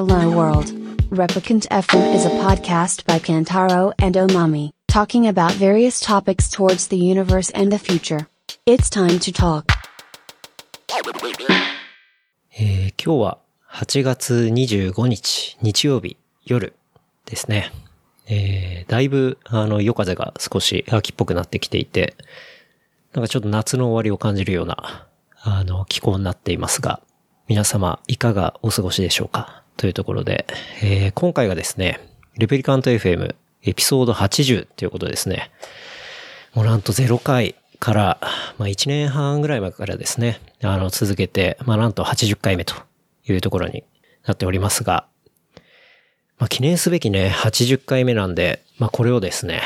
[0.00, 0.72] Hello World.
[1.10, 6.96] Replicant FM is a podcast by Kantaro and Omami, talking about various topics towards the
[6.96, 8.26] universe and the future.
[8.64, 9.66] It's time to talk.
[12.58, 13.38] えー今日は
[13.70, 16.72] 8月25日日曜日夜
[17.26, 17.70] ですね。
[18.26, 22.16] えーだいぶあの夜風が少し秋っぽくなってきていて、
[23.12, 25.08] なんかちょっと夏の終わりを感じるような
[25.42, 27.02] あの気候になっていますが、
[27.48, 30.44] 皆様いかがお過ごしでしょうかというところで、
[30.82, 32.00] えー今回がですね、
[32.36, 35.50] レプリカント FM エピソード80ということですね。
[36.52, 38.18] もうなんと0回から、
[38.58, 42.74] まあ1年半ぐらい前からですね、あの続けて、まあなんと80回目と
[43.26, 43.82] いうところに
[44.26, 45.06] なっておりますが、
[46.38, 49.62] まあ記念すべきね、80回目なんで、まあこれをですね、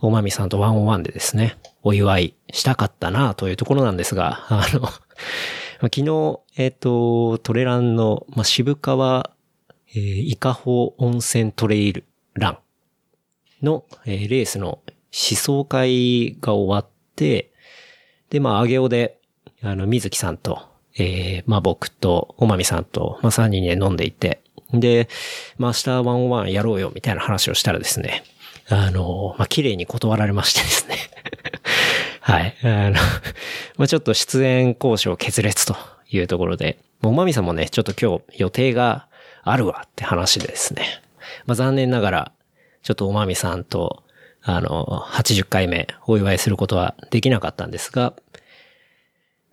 [0.00, 4.88] おまみさんとワンオンワンでですね、お祝いしたかったなというところなんですが、あの、
[5.82, 9.30] 昨日、えっ、と、トレランの、まあ、渋川、
[9.96, 12.58] えー、伊香保温泉トレイルラン
[13.62, 14.82] の、えーレースの思
[15.38, 17.50] 想会が終わって、
[18.28, 19.18] で、まあ、あげおで、
[19.62, 20.60] あの、水木さんと、
[20.98, 24.42] えーまあ、僕と、おまみさんと、まあ、3人で飲んでいて、
[24.74, 25.08] で、
[25.56, 28.24] まあ、明日ワンオワンやろうよ、みたいな話をしたらですね、
[28.68, 30.96] あの、まあ、綺麗に断られましてですね。
[32.20, 32.56] はい。
[32.62, 32.92] あの、
[33.78, 35.76] まあ、ちょっと出演交渉決裂と
[36.10, 39.06] いうところで、おまみさんもね、ちょっと今日予定が
[39.48, 41.00] あるわって話ですね。
[41.46, 42.32] まあ、残念ながら、
[42.82, 44.02] ちょっとおまみさんと、
[44.42, 48.14] あの、80回目お祝いすることはできなかったんですが、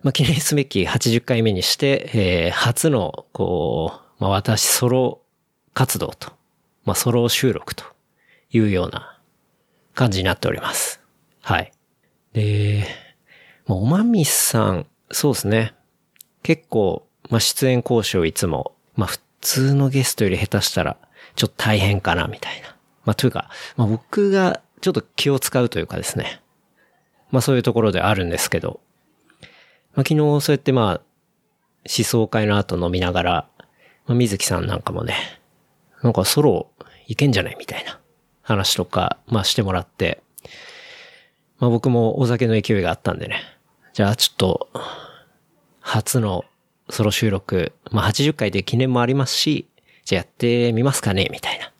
[0.02, 5.22] まあ、記念すべき80回目にして、えー初の、こう、まあ、私ソロ
[5.74, 6.32] 活動と、
[6.84, 7.84] まあ、ソロ収録と
[8.50, 9.20] いうような
[9.94, 11.00] 感じになっております。
[11.40, 11.72] はい。
[12.32, 12.84] で、
[13.66, 15.74] まあ、おまみさん、そうですね。
[16.42, 19.08] 結構、まあ、出演交渉いつも、まあ、
[19.44, 20.96] 通のゲストより下手したら、
[21.36, 22.74] ちょっと大変かな、みたいな。
[23.04, 26.40] まあ、というか、まあ、僕がちょっと気を使うというかですね。
[27.30, 28.80] まあ、そういうところであるんですけど、
[29.94, 31.00] まあ、昨日そうやってまあ、
[31.86, 33.48] 思想会の後飲みながら、
[34.06, 35.14] まあ、水木さんなんかもね、
[36.02, 36.70] なんかソロ
[37.06, 38.00] いけんじゃないみたいな
[38.42, 40.22] 話とか、まあしてもらって、
[41.58, 43.42] まあ僕もお酒の勢いがあったんでね。
[43.92, 44.68] じゃあちょっと、
[45.80, 46.44] 初の
[46.90, 49.68] ソロ収録、まあ80回で記念もありますし、
[50.04, 51.72] じゃあやってみますかねみたいな。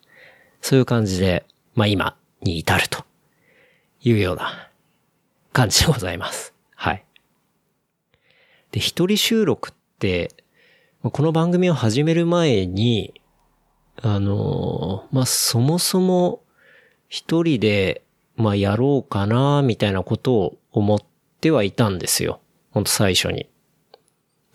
[0.60, 1.44] そういう感じで、
[1.74, 3.04] まあ今に至ると
[4.02, 4.70] いうような
[5.52, 6.54] 感じでございます。
[6.74, 7.04] はい。
[8.72, 10.30] で、一人収録って、
[11.02, 13.20] この番組を始める前に、
[14.02, 16.42] あのまあ、そもそも
[17.08, 18.02] 一人で、
[18.36, 20.98] まあ、やろうかな、みたいなことを思っ
[21.40, 22.40] てはいたんですよ。
[22.70, 23.48] ほんと最初に。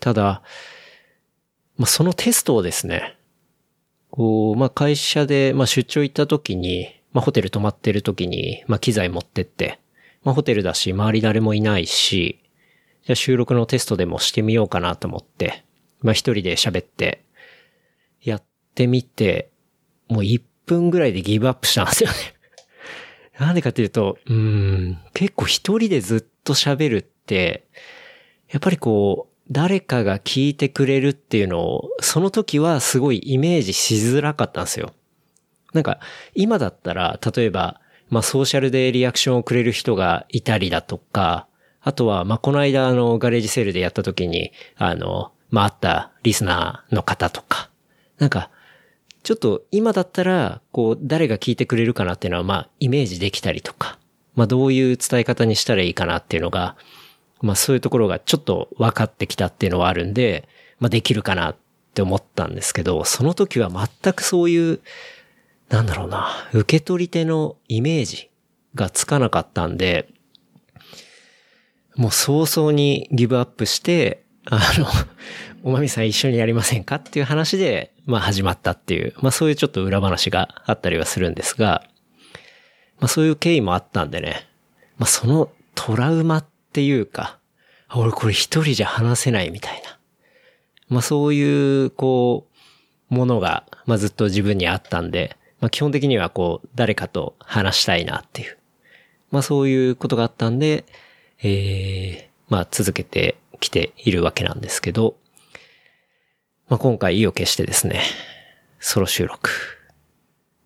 [0.00, 0.42] ただ、
[1.76, 3.16] まあ、そのテストをですね、
[4.10, 9.80] こう、まあ、会社で、まあ、出張行った時に、まあ、ホテル泊まってる時に、まあ、機材持ってって、
[10.22, 12.42] まあ、ホテルだし、周り誰もいないし、
[13.06, 15.64] じゃ収録のテストでもしてみようかなと思って、
[16.00, 17.24] まあ、一人で喋って、
[18.22, 18.42] やっ
[18.74, 19.50] てみて、
[20.08, 22.16] もう1分ぐらいでギブアップしたんですよね。
[23.38, 27.64] なんでかっていうと、うん、結構一人でずっと喋るって、
[28.50, 34.92] やっぱりこう、誰かが聞いてくれるっていうのを、その時はすごいイメージしづらかったんですよ。
[35.72, 35.98] なんか、
[36.34, 41.46] 今だったら、例えば、まあ、ソーシャルでリアクションをくれる人がいたりだとか、
[41.80, 47.70] あとは、まあ、この間、あの、ガレージセールでやった時に、あの、まあ、あったリスナーの方とか、
[48.18, 48.50] なんか、
[49.22, 53.98] ちょっと今だったら、こう、誰が聞いてくれるかなっていうのは、まあ、イメージできたりとか、
[54.34, 56.76] まあ、どういう伝え方にしたらいいかなっていうのが、
[57.40, 61.56] まあ、そういうところがちょっと分かってきたっていうのはあるんで、まあ、できるかなっ
[61.94, 64.80] て思ったんですけど、その時は全くそういう、
[65.68, 68.30] なんだろうな、受け取り手のイメージ
[68.74, 70.08] がつかなかったんで、
[71.96, 74.86] もう早々にギブアップして、あの、
[75.62, 81.84] おまみさん一緒にやりませんかっていう話で、まあ始まったっていう、まあそういうちょっと裏話があったりはするんですが、
[82.98, 84.46] まあそういう経緯もあったんでね、
[84.98, 87.40] まあそのトラウマっっていうか、
[87.92, 89.98] 俺これ一人じゃ話せないみたいな。
[90.88, 92.46] まあそういう、こ
[93.10, 98.56] う、ものが、まあずっと自分にあったんで、まあ基本的にはこう、誰かと話したいなっていう。
[99.32, 100.84] まあそういうことがあったんで、
[101.42, 105.16] えー、まあ続けてきているわけなんですけど、
[106.68, 108.00] まあ今回意を決してですね、
[108.78, 109.50] ソロ収録、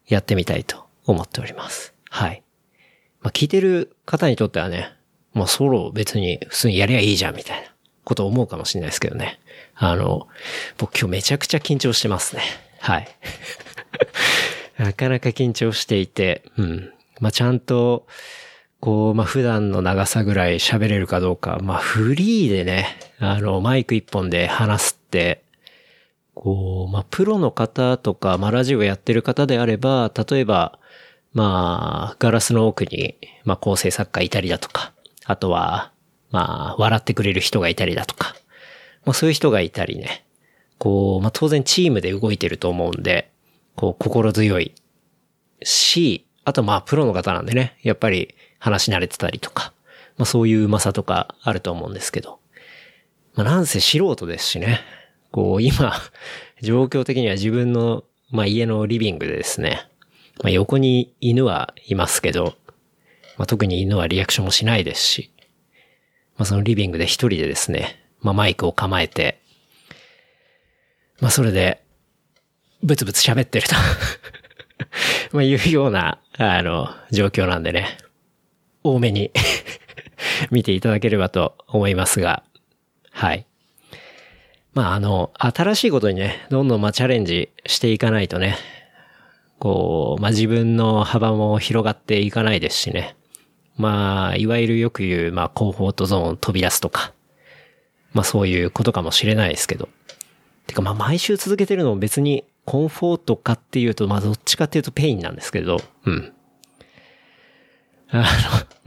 [0.07, 1.95] やってみたいと思っております。
[2.11, 2.43] はい。
[3.23, 4.95] まあ聞いてる方にとってはね、
[5.35, 7.69] まあソロ別に普通にやりゃいいじゃんみたいな
[8.05, 9.39] こと思うかもしれないですけどね。
[9.75, 10.29] あの、
[10.79, 12.43] 僕今日めちゃくちゃ緊張してますね。
[12.81, 13.09] はい。
[14.79, 16.93] なかなか緊張していて、うん。
[17.21, 18.07] まあ、ちゃんと、
[18.81, 25.43] こう、まあ、普段の長さぐらい喋れるかどうか、まあ、フリーでね、あの、マイク一本で話すって、
[26.35, 30.79] こう、まあ、プロの方とか、まあ、ラジオやってる方であれば、例えば、
[31.33, 34.93] まあ、ガラスの奥に、まあ、構成作家いたりだとか、
[35.25, 35.93] あとは、
[36.31, 38.35] まあ、笑ってくれる人がいたりだとか、
[39.05, 40.25] まあ、そういう人がいたりね、
[40.79, 43.31] こう、まあ、当然チームで動いてると思うんで、
[43.77, 44.75] こう、心強い
[45.63, 49.73] し、あとまあ、プロの方なんでね、やっぱり話し慣れてたりとか、
[50.17, 52.39] まあ、そういううまさとかあると思うんですけど、
[53.35, 54.81] まあ、なんせ素人ですしね、
[55.31, 55.93] こう、今、
[56.63, 59.89] 状況的には自分の、まあ、家のリビングでですね、
[60.43, 62.55] まあ、横に犬はいますけど、
[63.37, 65.31] まあ、特に犬はリアクションもしないですし、
[66.37, 69.41] まあ、そのリビングで一人でですね、まあ、マイクを構えて、
[71.21, 71.83] まあ、それで、
[72.83, 73.75] ブツブツ喋ってると
[75.33, 77.99] まあ、いうような、あの、状況なんでね、
[78.83, 79.31] 多めに
[80.51, 82.43] 見ていただければと思いますが、
[83.11, 83.47] はい。
[84.75, 88.57] まあ、あの、新しいことにね、どんどんまあチャレンジしていかないとね、
[89.61, 93.17] こう、まあ自分の幅も広がっていかないですしね。
[93.77, 97.13] まあ、いわゆるよく言う、まあ、 comfort zone を飛び出すとか、
[98.15, 99.89] まあそういうことかもしれないですけど。
[100.67, 106.33] てかまあ毎週続けてるのも別に comfort かっていうと、まあどっちかっていうと pain なんですけど、うん。
[108.09, 108.25] あの、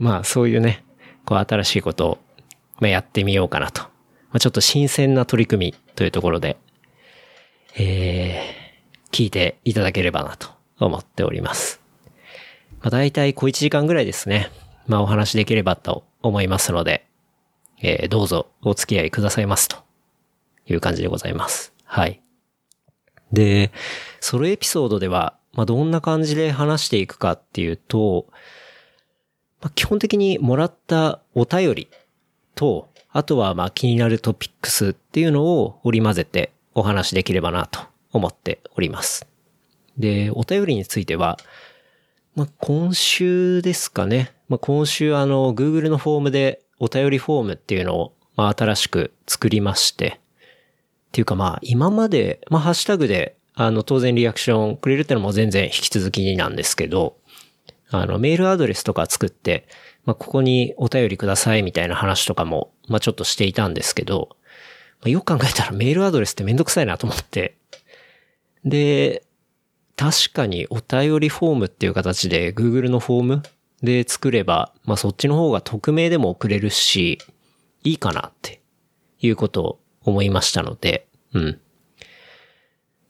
[0.00, 0.82] まあそういうね、
[1.24, 2.18] こう新しいことを、
[2.80, 3.82] まあ、やってみようかなと。
[3.82, 3.88] ま
[4.34, 6.56] あちょっと新鮮な取り組みというところで、
[7.76, 10.48] えー、聞いていただければなと
[10.78, 11.80] 思っております。
[12.80, 14.50] まあ大体小1時間ぐらいですね。
[14.88, 17.06] まあお話できればと思いますので、
[17.80, 19.76] えーどうぞお付き合いくださいますと
[20.66, 21.72] いう感じでございます。
[21.84, 22.20] はい。
[23.32, 23.70] で、
[24.20, 28.26] ソロエピソードでは、まあ、どんな感じで話していくかっていうと、
[29.60, 31.88] まあ、基本的にもらったお便り
[32.54, 37.80] と、あとはまあ気になるトピックスっていうのを織り交ぜてお話しできればなと
[38.12, 39.26] 思っております。
[39.96, 41.38] で、お便りについては、
[42.36, 44.32] まあ、今週ですかね。
[44.48, 50.20] まあ、今週あの、Google のフォームでお便りフォームっていうのを、まあ、新しく作りまして、
[51.08, 57.16] っていうかまあ、今まで、まあ、ハッシュタグで、あの、当然リアクションくれるってのも全然引き続きなんですけど、
[57.90, 59.66] あの、メールアドレスとか作って、
[60.04, 64.28] まあ、ここにお便りくださいみたいな話とかも、まあ、ちょっとしていたんですけど、
[65.00, 67.56] まあ、よく考えたらメールアドレスってめんどくさいなと思って、
[68.64, 69.24] で、
[69.96, 73.42] 確かにお便りフォームっていう形で Google のフォーム
[73.82, 77.18] で作れば、まあそっちの方が匿名でも送れるし、
[77.84, 78.60] いいかなって
[79.20, 81.60] いうことを思いましたので、うん。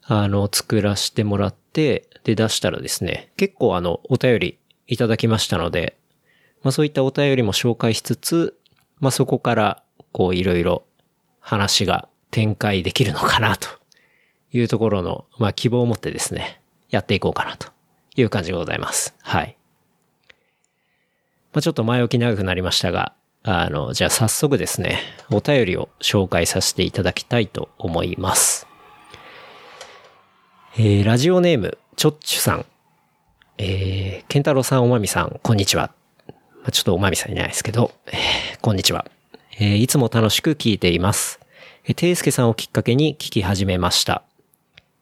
[0.03, 5.97] あの、作らせてもらって、で出したらですね、結構あの、お便りいただきましたので、
[6.63, 8.57] まあそういったお便りも紹介しつつ、
[8.99, 10.85] まあそこから、こういろいろ
[11.39, 13.67] 話が展開できるのかなと
[14.51, 17.67] いうところの、まあ希望を持ってですね、やっていこうかなと
[18.15, 19.15] いう感じでございます。
[19.21, 19.58] はい。
[21.53, 23.13] まあちょっと前置き長くなりましたが、
[23.43, 24.99] あの、じゃあ早速ですね、
[25.31, 28.67] お便りを紹介させていただきたいと思います。
[30.77, 32.65] えー、ラジオネーム、ちょっちゅさん。
[33.57, 35.91] えー、ケンタロウさん、おまみさん、こんにちは。
[36.27, 39.05] まあ、ちょっとおまみさんいないですけど、えーこんにちは。
[39.57, 41.39] えーいつも楽しく聞いています。
[41.85, 44.23] えー、ていすけさんをきっかけに聞き始めました。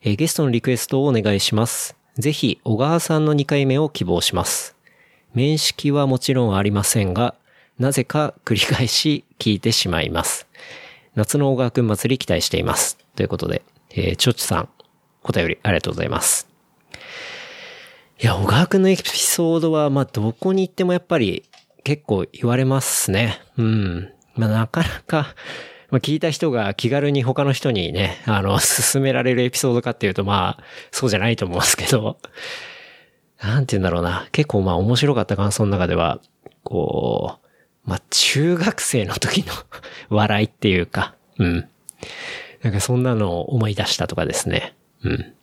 [0.01, 1.96] えーゲストのリクエストをお願いします。
[2.18, 4.77] ぜひ、小川さんの2回目を希望します。
[5.38, 7.36] 面識はもちろんありませんが、
[7.77, 10.48] なぜか繰り返し聞いてしまいます。
[11.13, 12.98] 夏の小川くん祭り期待しています。
[13.15, 14.70] ということで、えー、ちょちさん、
[15.22, 16.48] お便りありがとうございます。
[18.20, 21.44] いや、小川くんのエピソードは、まあ、どこに行ってもやっぱり
[21.84, 23.39] 結構言われますね。
[23.60, 24.10] うん。
[24.34, 25.36] まあ、なかなか、
[25.91, 32.17] まあ、聞いた人が気軽に他の人にね、あの、 勧められるエピソードかっていうと、まあ、そうじゃないと思うんですけど、
[33.41, 34.27] なんて言うんだろうな。
[34.32, 36.20] 結構まあ面白かった感想の中では、
[36.63, 37.38] こ
[37.86, 39.53] う、まあ中学生の時の
[40.10, 41.67] 笑いっていうか、うん。
[42.63, 44.75] なんかそんなのを思い出したとかですね。
[45.03, 45.34] うん。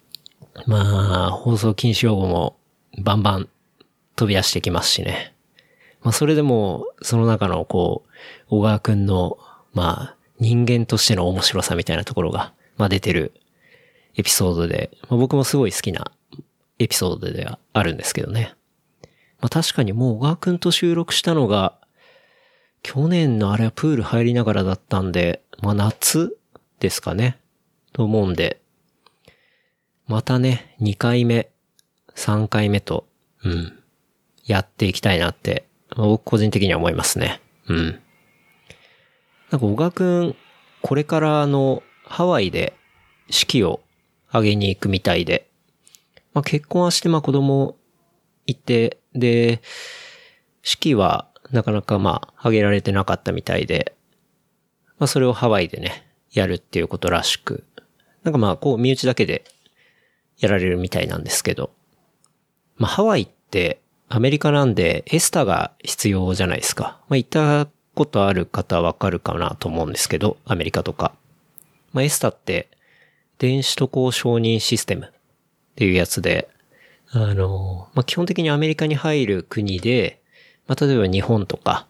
[0.67, 2.57] まあ、放送禁止用語も
[2.99, 3.49] バンバン
[4.17, 5.33] 飛び出してきますしね。
[6.03, 8.11] まあそれでも、その中のこう、
[8.49, 9.39] 小川くんの、
[9.73, 13.33] まあ、人間としての面白さみたいなところが、まあ出てる
[14.17, 16.13] エピソードで、まあ、僕もすごい好きな
[16.85, 18.55] エピソードではあるんですけどね。
[19.41, 21.79] まあ確かにもう小川くんと収録したのが、
[22.83, 26.37] 去年のあれはプール入りながらだったんで、まあ夏
[26.81, 27.39] ですかね。
[27.93, 28.61] と思うんで、
[30.07, 31.49] またね、2回目、
[32.15, 33.07] 3回目と、
[33.45, 33.79] うん、
[34.45, 37.41] やっていきたいなって、僕個人的には思いますね。
[37.69, 38.01] うん。
[39.51, 40.37] なんか小川くん、
[40.83, 42.75] これからあの、ハワイで
[43.31, 43.81] 式を
[44.29, 45.49] 挙げに行くみたいで、
[46.35, 47.77] まあ結婚はしてまあ子供
[48.47, 49.63] いて、で、
[50.63, 53.95] 式はなかなかまあ挙げられてなかったみたいで、
[54.99, 57.65] まあそれをハワイでね、やるっていうことらしく、
[58.25, 59.45] なんかまあこう身内だけで
[60.39, 61.71] やられるみたいなんですけど、
[62.77, 67.01] まあハワイってアメリカなんでエスタが必要じゃないですか。
[67.09, 71.15] まあ行ったことある方わかるかなと思うんですけど、アメリカとか。
[71.93, 72.69] まあエスタって
[73.39, 75.14] 電子渡航承認システム
[75.75, 76.49] っていうやつで、
[77.11, 80.21] あの、まあ基本的にアメリカに入る国で、
[80.69, 81.89] まあ例えば日本とか、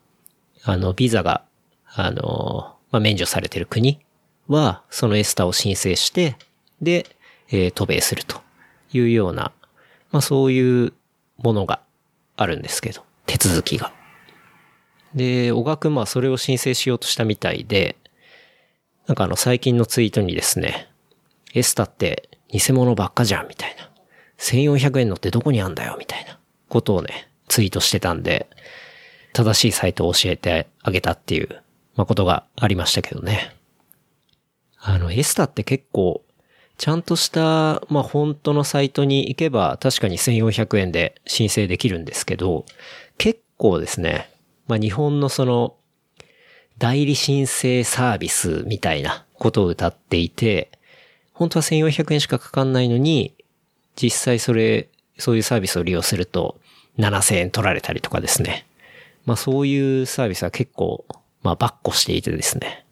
[0.64, 1.44] あの、ビザが、
[1.86, 4.00] あの、まあ免除されてる国
[4.48, 6.36] は、そのエスタを申請して、
[6.80, 7.06] で、
[7.50, 8.40] えー、渡米すると
[8.92, 9.52] いうような、
[10.12, 10.94] まあそういう
[11.36, 11.80] ものが
[12.36, 13.92] あるんですけど、手続きが。
[15.14, 17.96] で、小川くんまあそれを申請しようとしたみたいで、
[19.06, 20.88] なんかあの最近のツイートにですね、
[21.52, 23.90] エスタって偽物ばっかじゃんみたいな。
[24.38, 28.48] 1400円のってどこにあんだよみたいなことをね、ツイートしてたんで、
[29.32, 31.62] 正しいサイトを教えてあげたっていう、
[31.96, 33.54] まあ、ことがありましたけどね。
[34.78, 36.24] あの、エスタって結構
[36.76, 42.66] ちゃんとした、まあ、本当のサイトに行けば確かに1400円で申請できるんですけど、
[43.18, 44.30] 結構ですね、
[44.66, 45.76] まあ、日本のその、
[46.78, 50.72] 代理申請サービスみたいなことを歌っていて、
[51.34, 53.34] 本当は1400円しかかかんないのに、
[53.96, 54.88] 実際それ、
[55.18, 56.58] そういうサービスを利用すると
[56.98, 58.66] 7000円取られたりとかですね。
[59.26, 61.04] まあそういうサービスは結構、
[61.42, 62.84] まあバッコしていてですね。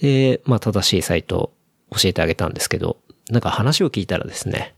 [0.00, 1.52] で、まあ正しいサイト
[1.90, 2.98] 教えてあげたんですけど、
[3.30, 4.74] なんか話を聞いたらですね、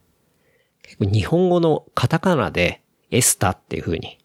[0.83, 2.81] 結構日本語のカタカナで
[3.11, 4.19] エスタっていう風に、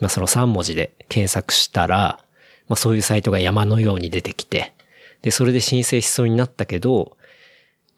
[0.00, 2.20] まあその3文字で検索したら、
[2.68, 4.74] まあそういうサイトが山のように出てきて、
[5.22, 7.15] で、それで申請しそうになったけど、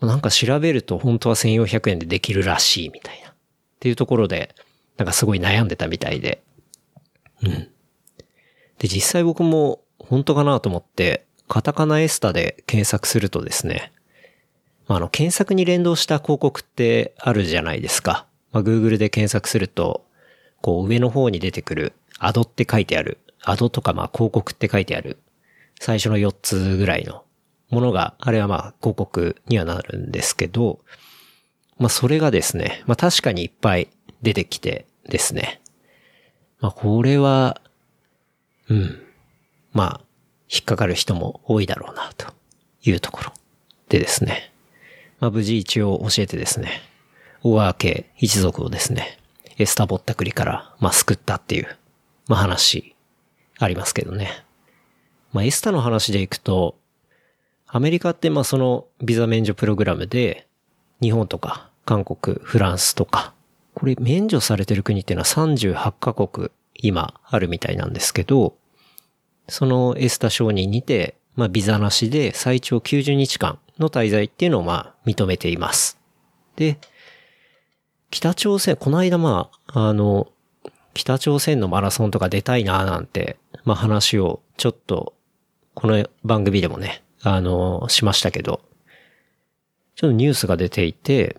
[0.01, 3.31] なんか調べると本当は1400円でできるらしいみたいな。
[3.31, 3.33] っ
[3.81, 4.55] ていうところで、
[4.97, 6.43] なんかすごい悩んでたみたいで。
[7.43, 7.69] うん。
[8.79, 13.93] で、実際僕も本当かなと思って、カタカナエスタで検索するとですね、
[14.87, 18.27] まあ、あの、検索に連動した広告ってあるじゃないですか。
[18.53, 20.05] まあ、Google で検索すると、
[20.61, 25.19] こう上の方に出てくるアドって書いてある、アドとかまあ広告って書いてある、
[25.81, 27.23] 最初の4つぐらいの
[27.71, 30.81] ものが、あれはまあ広告にはなるんですけど、
[31.79, 33.89] まあそれがですね、まあ確かにいっぱい
[34.23, 35.61] 出てきてですね。
[36.61, 37.61] まあこれは、
[38.69, 39.03] うん。
[39.73, 40.01] まあ、
[40.51, 42.33] 引っかかる人も多いだろうな、と
[42.83, 43.33] いうところ
[43.89, 44.53] でですね。
[45.21, 46.81] まあ、無事一応教えてですね、
[47.43, 49.19] 大川家一族をですね、
[49.59, 51.77] エスタぼったくりから、まあ、救ったっていう、
[52.29, 52.95] まあ、話、
[53.59, 54.45] ありますけどね。
[55.33, 56.78] まあ、エスタの話でいくと、
[57.71, 60.49] アメリカってまあそのビザ免除プログラムで、
[61.03, 63.35] 日本とか韓国、フランスとか、
[63.75, 68.57] これ免除されてる国っていうのは38カ国今あるみたいなんですけど、
[69.49, 75.99] そのエスタ承認にて、まあビザなしで最長90日間の滞在っていうのをまあ認めています。
[76.57, 76.79] で、
[78.11, 80.29] 北朝鮮、この間まあ、あの、
[80.95, 85.13] 北朝鮮のマラソンとか出たいななんて、まあ話をちょっと、
[85.75, 87.03] この番組でもね、
[87.35, 88.61] あの、しましたけど、
[89.95, 91.37] ちょっとニュースが出ていて、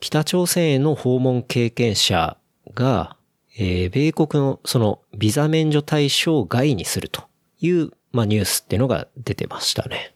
[0.00, 2.36] 北朝鮮への訪問経験者
[2.74, 3.16] が、
[3.56, 7.22] えー、米国のそのビザ免除対象外にすると
[7.60, 10.14] いう、まあ、ニュースっていうのが出てましたね。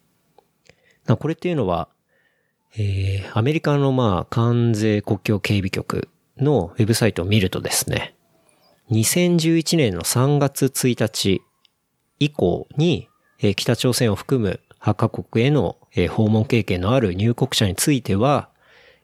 [1.06, 1.88] これっていうのは、
[2.76, 8.14] えー、アメリカのまあ関税国境警備局のウェブサイトを見るとですね、
[8.90, 11.42] 2011年の3月1日
[12.18, 13.08] 以降に、
[13.40, 15.76] え、北朝鮮を含む8カ国への、
[16.10, 18.48] 訪問経験のある入国者については、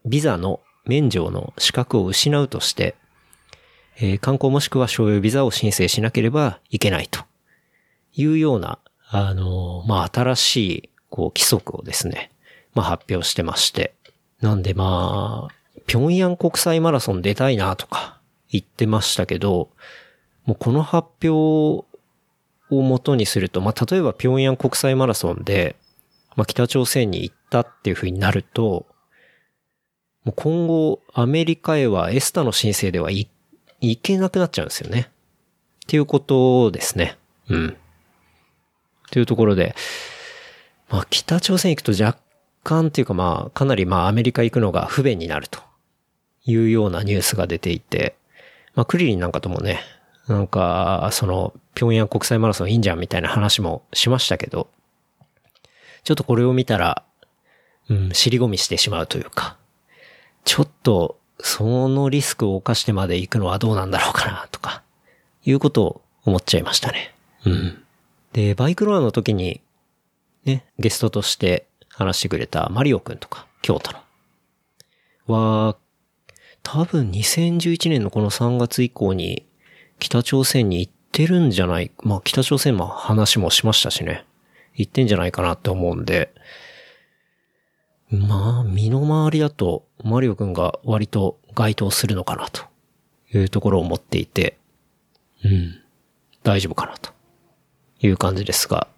[0.04, 2.94] ビザの免除の資格を失うとして、
[4.00, 7.20] え、観光もしくは商用ビザを申請しなければいけないと
[8.14, 12.32] いうような、あのまあ、新しいこう、規則をですね、
[12.74, 13.94] まあ発表してまして。
[14.40, 15.54] なんでまあ、
[15.86, 18.18] 平壌国際マラソン出たいなとか
[18.50, 19.70] 言ってましたけど、
[20.44, 21.86] もうこの発表
[22.70, 25.76] をもとにすると、まあ例えば平壌国際マラソンで、
[26.36, 28.86] まあ北朝鮮に行ったっていう風になると、
[30.24, 33.28] もう今後アメリカへはエスタの申請ではい
[33.80, 35.10] 行けなくなっちゃうんですよね。
[35.84, 37.18] っていうことですね。
[37.48, 37.76] うん。
[39.10, 39.74] というところで、
[40.88, 42.18] まあ、北朝鮮行くと若
[42.62, 45.60] 干っていうかまあ、かなりまあアメリカ行くのが不便になると
[46.46, 48.16] いうようなニュースが出ていて、
[48.74, 49.80] まあクリリンなんかともね、
[50.28, 54.68] なんか、その、平壌国際マラソンいいんじゃんみたいな話もしましたけど、
[56.04, 57.04] ちょっとこれを見たら、
[57.88, 59.56] うん、尻込みしてしまうというか、
[60.44, 64.82] ちょっと、そのリスクを冒してまで行くのはどうなんだろうかな、とか、
[65.44, 67.14] いうことを思っちゃいましたね。
[67.44, 67.82] うん。
[68.32, 69.60] で、バイクロアの時に、
[70.44, 73.98] ね、ゲストとして話してくれたマリオくんとか、京都の、
[75.26, 75.76] は、
[76.62, 79.46] 多分2011年のこの3月以降に、
[79.98, 84.24] 北朝鮮に行ってるんじゃない、まあ北朝鮮も話もしましたしね。
[84.74, 86.32] 行ってんじゃないかなって思うんで、
[88.10, 92.62] まあ、身の回りだと、マリオくんが割と該当するのかなと
[93.32, 94.58] いうところを思っていて、
[95.44, 95.80] うん、
[96.42, 97.10] 大丈夫かなと
[98.00, 98.88] いう感じですが、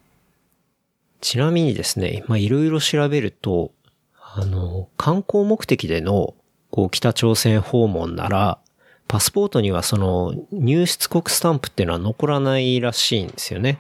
[1.21, 3.73] ちなみにですね、まあいろいろ調べると、
[4.21, 6.35] あの、観光目的での、
[6.71, 8.59] こう、北朝鮮訪問なら、
[9.09, 13.79] パスポートにはその入出国スタンプっていうのは残らないらしいんですよね。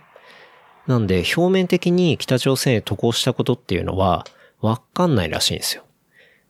[0.86, 4.24] なんで表面的に北朝鮮へ渡航したことっていうのは
[4.60, 5.82] わかんないらしいんですよ。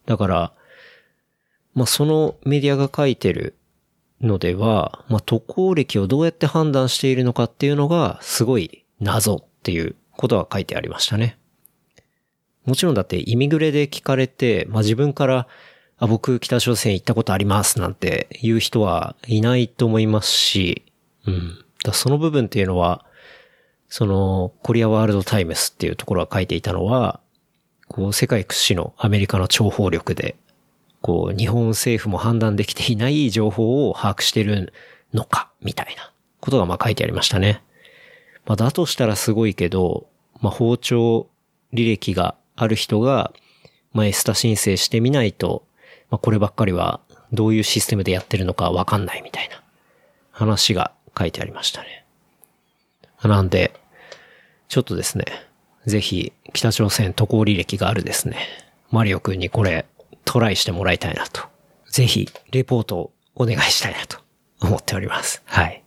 [0.05, 0.53] だから、
[1.75, 3.55] まあ、そのメディアが書いてる
[4.21, 11.39] のでは、まあ、渡航歴をどうやって判断しているのかっていうのがすごい謎っていうことが書いてありましたね。
[12.65, 15.47] もちろんだってイミグレで聞かれて、まあ、自分から
[15.99, 20.85] あ、僕北朝鮮行ったことありますなんて言う人はいないと思いますし、
[21.27, 21.65] うん。
[21.83, 23.05] だその部分っていうのは、
[23.89, 27.21] その、コリアワールドタイムスっていうところが書いていたのは、
[27.89, 30.37] こう、世界屈指のアメリカの諜報力で、
[31.03, 34.73] こう、日本政府も判断できていない情報を把握してる
[35.15, 37.63] のか、みたいなことがまあ書いてありましたね。
[38.45, 40.09] まあ、だとしたらすごいけど、
[40.41, 41.29] まあ、包丁
[41.73, 43.33] 履歴がある人が、
[43.93, 45.66] まあ、エスタ申請してみないと、
[46.11, 47.01] まあ、こればっかりは
[47.33, 49.63] どういうシステムでやってるのかわかんないみたいな
[50.31, 52.05] 話が書いてありましたね。
[53.23, 53.73] なんで、
[54.69, 55.25] ちょっとですね、
[55.87, 58.39] ぜひ北朝鮮渡航履歴があるですね、
[58.91, 59.87] マリオくんにこれ
[60.25, 61.43] トライしてもらいたいなと。
[61.89, 64.19] ぜひ、レポートをお願いしたいなと
[64.61, 65.43] 思っております。
[65.47, 65.83] はい。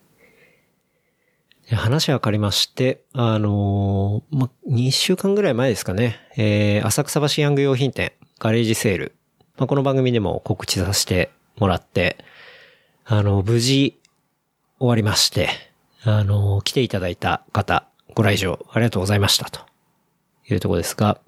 [1.72, 9.16] 話はわかりまして、あのー、ま、2週間ぐらい前ですかね、えー、浅草橋ヤング用品店、ガレージセール。
[9.60, 12.18] まあ、この番組でも告知させてもらって、
[13.04, 14.00] あの、無事
[14.80, 15.50] 終わりまして、
[16.04, 19.60] あの、来ていただいた方、ご来場ありがとうございましたと
[20.50, 21.20] いうところですが、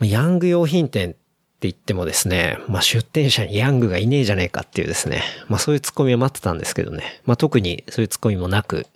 [0.00, 1.18] ヤング用品店って
[1.60, 8.88] 言ってもですね、まあ、出店者にヤングがいねえじゃねえかっていうですね、まあ、そういうツッコミを待ってたんですけどね、まあ、特にそういうツッコミもなく、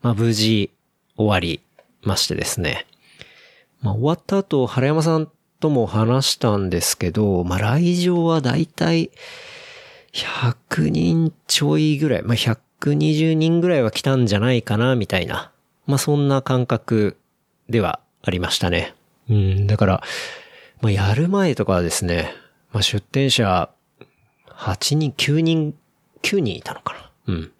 [0.00, 0.70] まあ、無事
[1.18, 1.60] 終わり
[2.00, 2.86] ましてですね、
[3.82, 9.10] まあ、終わった後、原山さんとも話したんですけど、まあ、来場はだいたい
[10.12, 15.52] 100人ちょいぐらい、まあ、120人ぐらいは来たんじゃないかな、みたいな。
[15.86, 17.16] まあ、そんな感覚
[17.68, 18.94] ではありましたね。
[19.28, 20.02] うん、だから、
[20.80, 22.34] まあ、やる前とかはですね、
[22.72, 23.70] まあ、出店者、
[24.48, 25.74] 8人、9人、
[26.22, 26.94] 9人いたのか
[27.26, 27.34] な。
[27.34, 27.52] うん。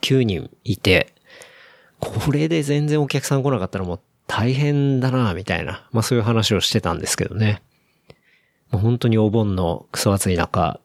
[0.00, 1.12] 9人いて、
[2.00, 4.00] これで全然お客さん来なかったらもう
[4.34, 5.86] 大変だな、みたいな。
[5.92, 7.62] まあそういう話をしてたんですけどね。
[8.70, 10.80] まあ、本当にお盆のクソ暑い中、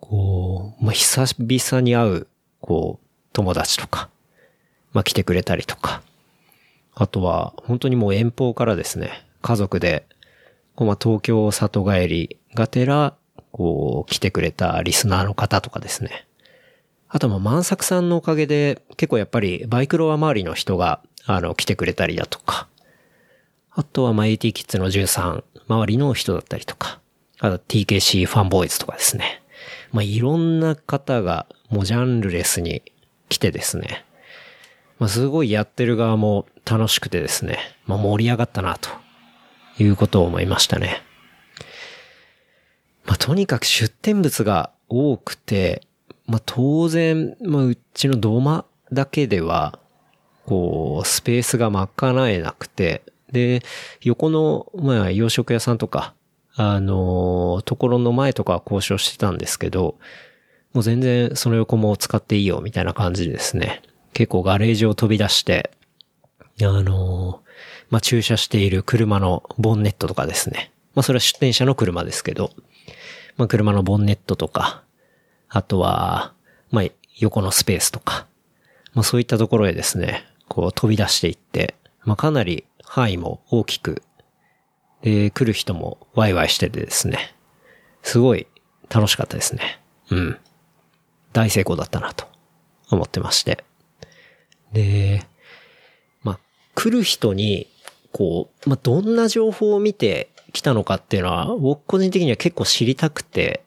[0.00, 2.26] こう、まあ久々に会う、
[2.60, 4.10] こう、友達とか、
[4.92, 6.02] まあ来てくれたりとか。
[6.94, 10.04] あとは、本当にもう遠方からですね、家族で、
[10.74, 13.14] こうまあ東京里帰りがてら、
[13.50, 16.26] こう、来てくれたリスナーの方とかですね。
[17.14, 22.68] あとまあ万作さんのおかげで、結構やっぱりバイクロア周りの人があの、来てくれたりだとか、
[23.70, 27.00] あとは、ま、AT キッズの13周りの人だったりとか、
[27.38, 29.42] あと TKC ファンボーイズとかですね。
[29.92, 32.82] まあ、いろんな方が、もうジャンルレスに
[33.28, 34.04] 来てですね。
[34.98, 37.58] まあ、すごいやってる側も楽しくてですね。
[37.86, 38.90] まあ、盛り上がったな、と
[39.78, 41.02] いうことを思いましたね。
[43.04, 45.86] まあ、とにかく出店物が多くて、
[46.26, 49.78] まあ、当然、まあ、うちの土間だけでは、
[50.46, 53.62] こう、スペースが賄えなくて、で、
[54.02, 56.14] 横の、まあ、洋食屋さんとか、
[56.54, 59.96] あの、ところの前とかは交渉してたんですけど、
[60.72, 63.82] もう全然その横も使っていいよ、みたいな感じでですね、
[64.12, 65.70] 結構ガレージを飛び出して、
[66.60, 67.40] あの、
[67.90, 70.72] まあ、駐車している車のボンネットとかですね。
[70.94, 72.50] まあ、それは出店者の車ですけど、
[73.36, 74.82] まあ、車のボンネットとか、
[75.52, 76.32] あとは、
[76.70, 76.84] まあ、
[77.18, 78.26] 横のスペースとか、
[78.94, 84.02] まあ、そういったところへですね、こう飛び出していって、まあ、かなり範囲も大きく
[85.02, 87.34] で、来る人もワイワイしててですね。
[88.02, 88.46] すごい
[88.88, 89.80] 楽しかったですね。
[90.10, 90.38] うん。
[91.32, 92.26] 大成功だったなと
[92.90, 93.64] 思ってまして。
[94.72, 95.26] で、
[96.22, 96.38] まあ、
[96.74, 97.68] 来る人に、
[98.12, 103.64] こう、まあ、どんな情報を見て来たのかっていうのは、僕個人的には結構知りたくて、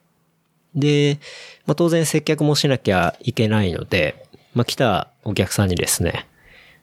[0.76, 1.18] で、
[1.66, 6.26] まあ、当然接客もしなきゃいけないので、まあ、来たお客さんにですね、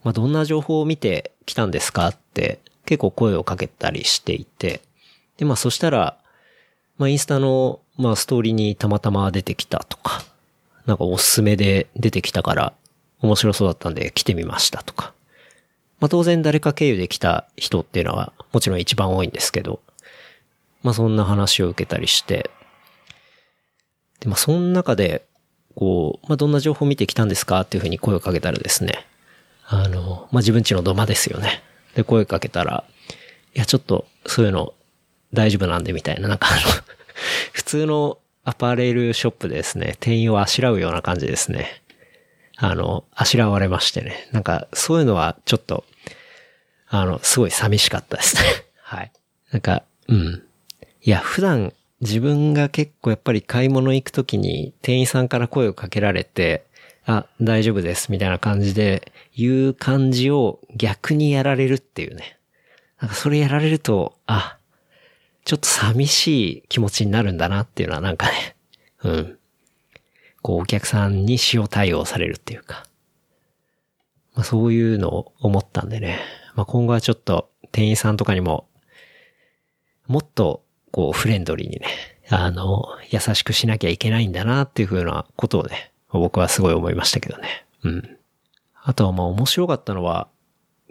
[0.04, 4.82] まあ、どんな情報を見て来たんですかって結構声をかけたりしていて、
[5.38, 6.18] で、まあ、そしたら、
[6.98, 10.24] まあ、インスタの、まあ、ストーリーにたまたま出てきたとか、
[10.86, 12.74] なんかおすすめで出てきたから
[13.22, 15.14] 面白そうだったんで来てみましたとか。
[16.00, 19.80] まあ、当然誰か経由で来た人っていうのはもちろん一番多いんですけど、
[20.82, 22.50] まあ、そんな話を受けたりして、
[24.24, 25.26] で、まあ、その中で、
[25.76, 27.62] こう、まあ、どんな情報を見てきたんですか？
[27.62, 29.06] っていうふうに声をかけたらですね、
[29.68, 31.62] あの、まあ、自分ちの土間ですよね。
[31.96, 32.84] で、声かけたら、
[33.56, 34.74] いや、ちょっと、そういうの
[35.34, 36.62] 大丈夫なんでみたいな、なんかあの
[37.52, 41.82] 普通のアパレルショップでですね、店員をあしらうような感じですね。
[42.58, 44.30] あの、あしらわれましてね。
[44.32, 45.84] なんか、そういうのはちょっと、
[46.88, 48.42] あの、すごい寂しかったですね。
[48.82, 49.12] はい。
[49.52, 50.44] なんか、うん。
[51.02, 56.66] いや、普段自分が結構やっぱり買い物行くときに店員さんから声をかけられて、
[57.06, 62.38] あ、大丈夫です、みたいな感じで言う感じを逆にやられるっていうね。
[63.00, 64.58] なんかそれやられると、あ、
[65.46, 68.56] ちょっと寂しい気持ちになるんだなっていうのはなんかね、
[69.04, 69.38] うん。
[70.42, 72.86] こうお客さんに塩対応されるっていうか。
[74.36, 76.20] まあそういうのを思ったんでね。
[76.56, 78.68] まあ今後はちょっと店員さんとかにも、
[80.08, 80.63] もっと
[80.94, 81.88] こうフレンドリーにね、
[82.30, 87.66] あの、優しくしなきゃいけないんだなっていうふうなことをね、僕はすごい思いましたけどね。
[87.84, 88.18] うん。
[88.84, 90.28] あとはまあ面白かったのは、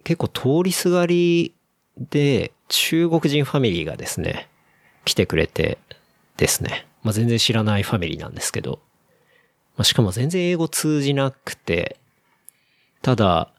[0.03, 1.55] 結構通りすがり
[1.97, 4.49] で中国人ファミリーがですね、
[5.05, 5.79] 来てくれて
[6.37, 6.89] ですね。
[7.05, 8.81] まあ全然知らないファミリーなんですけど、
[9.77, 11.97] まあしかも全然英語通じなくて、
[13.03, 13.53] ただ、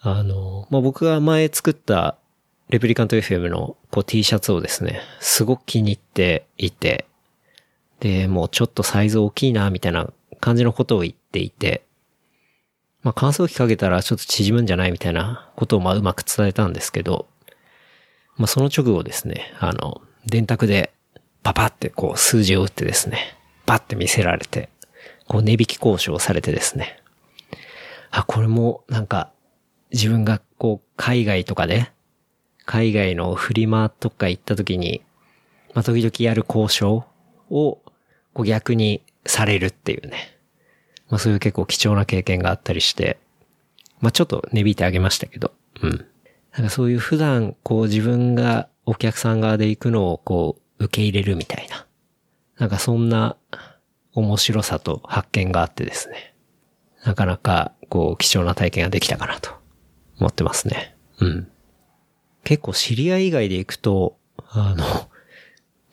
[0.00, 2.16] あの、まあ僕が前作った
[2.72, 7.04] レプリカント FM のこう T シャツをですね、すごく気に入っていて、
[8.00, 11.84] で、もうちょっとサイズ大きいな、みたいな感じのことを言っていて、
[13.02, 17.26] まあ、乾燥機かけたらちょっと縮むんじゃないみたいなことをまあうまく伝えたんですけど、
[18.38, 20.94] まあ、その直後ですね、あの、電卓で
[21.42, 24.70] パパってこう数字を打ってですね、バッて見せられて、
[25.28, 27.02] こう値引き交渉されてですね、
[28.10, 29.30] あ、これもなんか
[29.92, 31.92] 自分がこう海外とかで、
[32.64, 35.02] 海外のフリマとか行った時に、
[35.74, 37.04] まあ、時々やる交渉
[37.50, 37.82] を
[38.34, 40.38] こう逆にされるっていうね。
[41.08, 43.18] まあそういう結構貴重な経験があったりして、
[44.00, 46.06] まあちょっと値引いてあげましたけど、うん。
[46.54, 51.86] なんかそういう普段こう自分がお客さん側で行くのをこう受け入れるみたいな。
[52.58, 53.36] なんかそんな
[54.14, 56.34] 面白さと発見があってですね。
[57.04, 59.50] なかなかこう貴重な体験ができたかなと
[60.18, 60.94] 思ってますね。
[61.20, 61.51] うん。
[62.44, 64.16] 結構知り合い以外で行くと、
[64.50, 64.84] あの、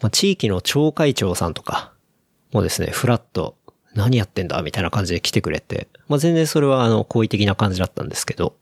[0.01, 1.93] まあ、地域の町会長さんとか
[2.51, 3.57] もですね、フラット
[3.93, 4.61] 何やってんだ？
[4.61, 8.55] みたいな感じで来てくれて、まあ、全然それはあの、好意的な感じだったんですけど、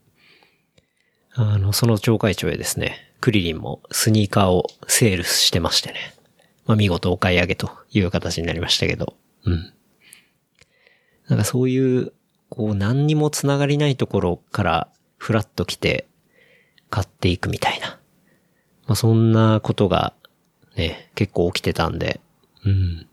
[1.34, 6.14] あの、その町会長へですね、クリリンもスニーカーをセールスしてましてね。
[6.66, 9.72] まあ、見事お買い上げという形になりましたけど、うん。
[11.28, 12.12] なんかそういう、
[12.50, 16.06] こう何にも繋がりないところからフラッと来て
[16.90, 17.98] 買っていくみたいな。
[18.86, 20.14] まあ、そんなことが
[20.76, 22.20] ね、結構起きてたんで、
[22.64, 23.06] うん。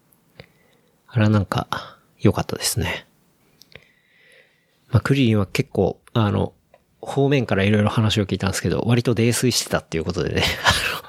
[1.08, 3.08] あれはなんか、良かったですね。
[4.90, 6.54] まあ、クリリンは結構、あの、
[7.02, 10.44] 方面からいろいろ話を聞いたんですけど、割と泥酔してたっていうことでね、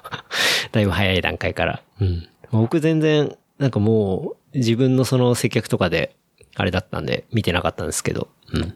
[0.72, 1.82] だいぶ早い段階から。
[2.00, 2.28] うん。
[2.50, 6.16] 僕全然、なんかもう、自分のその接客とかで、
[6.54, 8.60] あれだったんで、見てなかったんですけど、うん。
[8.62, 8.74] ま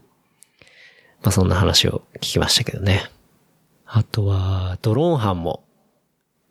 [1.24, 3.10] あそんな話を聞きましたけどね。
[3.92, 5.64] あとは、ドローン班も、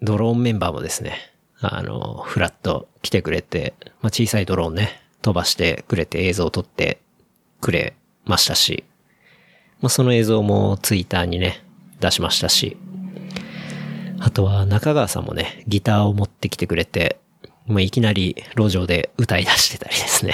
[0.01, 1.15] ドローンメンバーもですね、
[1.61, 6.99] あの、フラッと来てくれて、まあ、小さいドローンね、飛ばしてくれて映像を撮って
[7.61, 8.83] くれましたし、
[9.79, 11.63] まあ、その映像もツイッターにね、
[12.01, 12.75] 出しましたし、
[14.19, 17.19] あとは中川さんもね、ギターを持ってきてくれて、
[17.67, 20.33] もういきなり路上で歌い出してたりですね。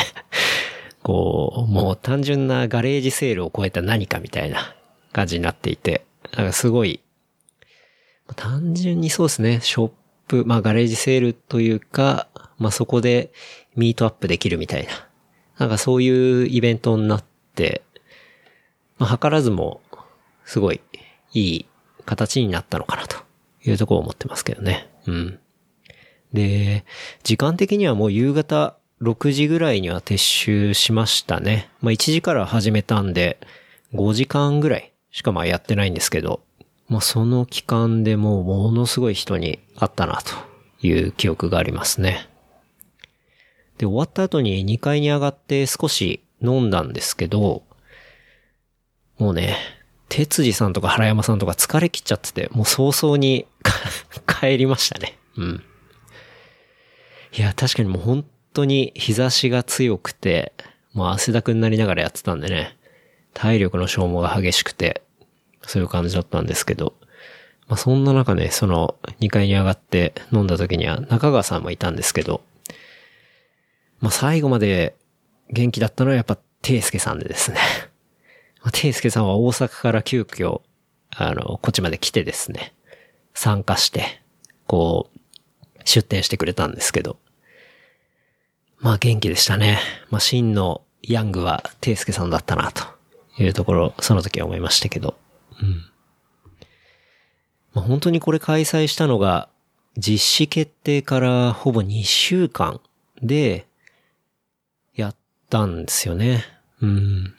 [1.03, 4.75] こう、もう単純なガレージセールを超えた何かみたいな
[5.13, 6.03] 感じになっていて、
[6.35, 7.01] なんかすごい、
[8.35, 9.91] 単純にそうですね、ショッ
[10.27, 13.31] プ、まあガレージセールというか、まあそこで
[13.75, 15.07] ミートアップできるみたいな。
[15.57, 17.23] なんかそういうイベントになっ
[17.55, 17.83] て、
[18.97, 19.81] まあ図らずも、
[20.45, 20.81] すごい
[21.33, 21.65] いい
[22.05, 23.17] 形になったのかなと
[23.63, 24.89] いうところを思ってますけどね。
[25.07, 25.39] うん。
[26.33, 26.85] で、
[27.23, 31.69] 時間的にはもう夕方6時ぐらいには撤収しましたね。
[31.81, 33.39] まあ1時から始めたんで、
[33.93, 36.41] 5時間ぐらいしかまあやってないんですけど、
[36.89, 42.27] まあその期間でもうものすごい人に会ったなという記憶がありますね。
[43.77, 47.63] で、終わった後に2階に上がって少し飲んだんですけど、
[49.17, 49.55] もうね、
[50.09, 53.47] 哲司さんとか原山さんとか疲れ切っちゃってて、もう早々に
[54.27, 55.17] 帰りましたね。
[55.37, 55.63] うん。
[57.37, 60.51] いや、確かにもう本当に日差しが強くて、
[60.91, 62.75] もう汗だくになりながらやってたんでね、
[63.33, 65.03] 体力の消耗が激しくて、
[65.67, 66.93] そういう感じだったんですけど、
[67.67, 72.41] まあそんな中ね、その2階に上がって飲んだ時には中川さんもいたんですけど、
[73.99, 74.95] まあ最後まで
[75.49, 77.59] 元気だったのはやっぱ、ていすけさんでですね。
[78.71, 80.61] ていすけさんは大阪から急遽、
[81.15, 82.73] あの、こっちまで来てですね、
[83.33, 84.21] 参加して、
[84.65, 85.19] こう、
[85.83, 87.19] 出店してくれたんですけど、
[88.79, 89.79] まあ元気でしたね。
[90.09, 92.83] まあ真のヤングはていすけさんだったな、と
[93.37, 95.15] いうところ、その時は思いましたけど、
[95.61, 95.85] うん。
[97.73, 99.49] まあ本当にこれ開催したのが、
[99.97, 102.81] 実施決定からほぼ2週間
[103.21, 103.67] で、
[104.95, 105.15] やっ
[105.49, 106.43] たんですよね。
[106.81, 107.35] うん。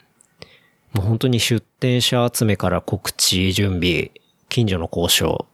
[0.93, 4.11] もう本当に出店者集めから告知、準備、
[4.49, 5.45] 近所の交渉、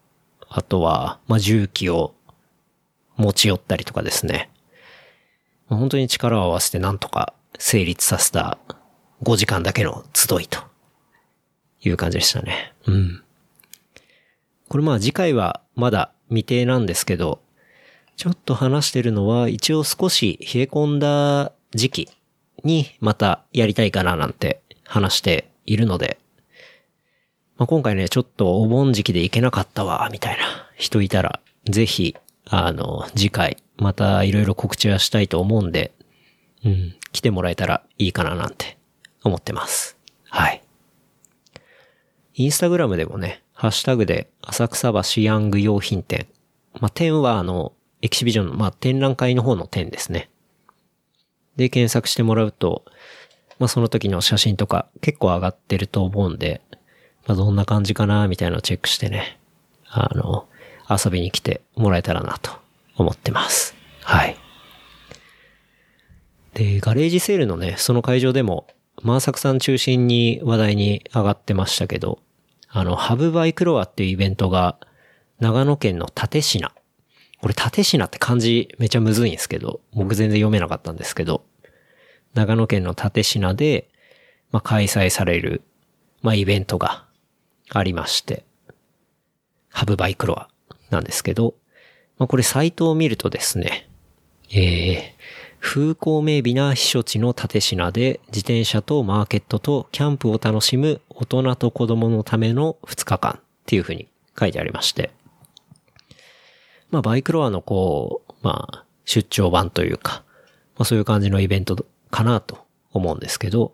[0.50, 2.14] あとは、まあ、重機を
[3.18, 4.50] 持ち寄ったりとかですね。
[5.68, 8.58] 本当に力を合わせてなんとか成立させた
[9.24, 10.60] 5時間だけの集いと
[11.84, 12.74] いう感じでしたね。
[12.88, 13.24] うん。
[14.70, 17.40] これまあ次回はまだ未定なんですけど、
[18.16, 22.10] ちょっと話してるのは一応少し冷え込んだ時期
[22.64, 26.20] にまたやりたいかななんて話しているので、
[27.58, 30.44] まあ、今回ね、ちょっとお盆時期で行けなかったわ、みたいな
[30.78, 32.16] 人いたら、ぜひ、
[32.46, 35.92] あの、次回、またいろいろ告知はしたいと思うんで、
[36.66, 38.78] うん、来てもらえたらいいかななんて
[39.24, 39.98] 思ってます。
[40.30, 40.62] はい。
[42.36, 46.28] インスタグラムでもね、ハッシュタグで浅草橋ヤング用品店。
[46.80, 50.30] まあ、店はあの、エキシビジョンの、まあ、展覧会の方の店ですね。
[51.56, 52.84] で検索してもらうと、
[53.60, 56.62] まあその時の写真とか結構上がってると思うんで、
[57.28, 59.40] まあどんな感じかなみたいなのをチェックしてね、
[59.88, 60.48] あの、
[60.90, 62.52] 遊びに来てもらえたらなと
[62.96, 63.76] 思ってます。
[64.02, 64.38] はい。
[66.54, 68.68] で、ガレージセールのね、その会場でも、
[69.04, 72.20] マーサクさん中心に話題に上がってましたけど、
[72.70, 74.78] あの、ハブバイクロアっていうイベントが、
[75.40, 76.72] 長野県の立品
[77.44, 81.44] これ、立品って漢字めちゃむずいんですけど、僕全然読めなかったんですけど、
[82.34, 83.90] 長野県の立品で、
[84.52, 85.62] まあ、開催される、
[86.22, 87.06] まあ、イベントが
[87.70, 88.46] ありまして、
[89.68, 90.48] ハブバイクロア
[90.90, 91.56] なんですけど、
[92.18, 93.90] まあ、これサイトを見るとですね、
[94.50, 95.13] えー、
[95.64, 105.12] 風光明媚な避暑地の立品で自転車とマーケットとキャンプを楽しむ大人と子供のための2日間っていう風に書いてありまして、
[106.92, 110.24] まあ、バイクロアのこう、まあ、出張版というか、
[110.76, 113.74] まあ、そういう感じのイベントかなと思うんですけど、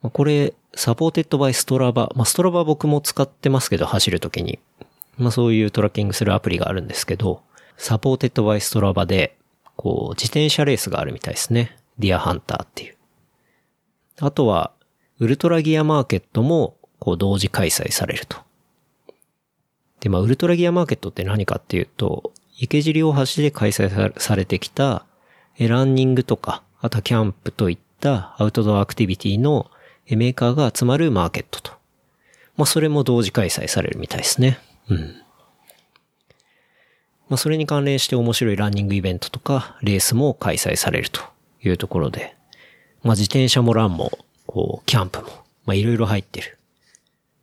[0.00, 4.58] まあ、これ、 supported by Strava、まあ、 Strava 僕も使ってますけど、走るときに。
[5.18, 7.42] まあ、そういうトラッキングするアプリがあるんですけど、
[7.76, 9.36] supported by Strava で、
[9.76, 11.76] こう、自転車レースがあるみたいですね。
[11.98, 12.96] Deer Hunter っていう。
[14.20, 14.72] あとは、
[15.18, 18.38] ウルトラギアマーケットも、こう、同時開催されると。
[20.00, 25.06] で、まあ、ウルトラギアマーケットって何かっていうと、池尻大橋で開催されてきた、
[25.58, 29.70] ランニングとか、あとキャンプといったアウトドアアクティビティの
[30.08, 31.72] メーカーが集まるマーケットと。
[32.56, 34.58] まあ、それも同時開催されるみたいですね。
[34.88, 35.23] うん。
[37.28, 41.22] まあ、それに関連して面白いランニングイベントとか、レースも開催されると
[41.62, 42.36] いうところで、
[43.02, 45.28] まあ、自転車もランも、こう、キャンプも、
[45.64, 46.58] まあ、いろいろ入ってる。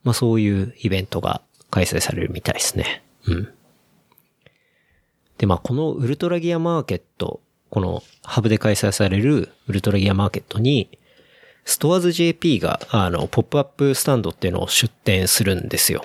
[0.04, 1.40] まあ、そういうイベントが
[1.70, 3.02] 開催されるみたいですね。
[3.26, 3.48] うん。
[5.38, 7.40] で、まあ、このウルトラギアマーケット、
[7.70, 10.98] このハブで開催されるウルトラギアマーケットに、
[11.64, 16.04] ストアーズ JP が、あの、ポップアップスタンドっていうのを出展するんですよ。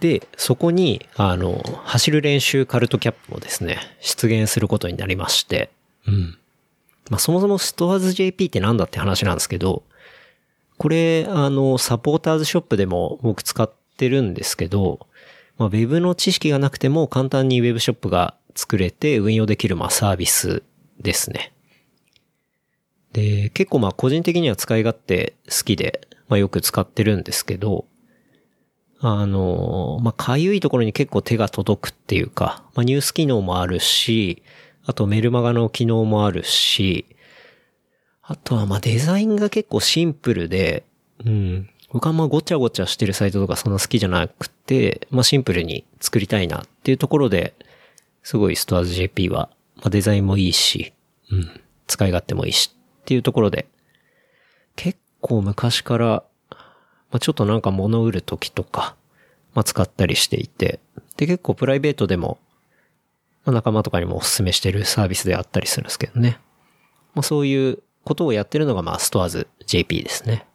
[0.00, 5.70] で、そこに、あの、走る練習カルトキャップもですね、出現することになりまして、
[6.06, 6.38] うん。
[7.10, 9.82] まあ、そもそもストアーズ JP ってなんだって話なんですけど、
[10.76, 15.08] これ、あの、サポーターズショップでも僕使っってるんですけど、
[15.58, 20.62] まあ、ウェブの知識がなくても簡単にウェブショップが作れて運用できるまあサービス
[21.00, 21.52] ですね。
[23.12, 27.86] で、結構まあ個人的には使い勝手好きで、まあよく使ってるんですけど、
[29.00, 34.42] あの、まあ、かゆいところに結構手が届くっていうか、まあ、ニュース機能もあるし、
[34.84, 37.06] あとメルマガの機能もあるし、
[38.22, 40.84] あとはまデザインが結構シンプルで、
[41.24, 41.70] うん。
[41.90, 47.54] 僕はまごちゃごちゃしてるサイトとかそんな好きじゃなくて、まあシンプルに作りたいなっていうところで、
[48.22, 50.92] すごいストアーズ JP は、まあデザインもいいし、
[51.30, 51.60] うん。
[51.86, 53.66] 使い勝手もいいしっていうところで、
[54.76, 56.22] 結構昔から、
[57.10, 58.96] まあちょっとなんか物売るときとか、
[59.54, 60.80] まあ使ったりしていて、
[61.16, 62.38] で結構プライベートでも、
[63.44, 66.38] まあ仲間とかにもお勧めしてるサービスであったりするんですけどね。
[67.14, 70.46] まあそういうことをやってるのが、まあ、ストアーズ JP ですね。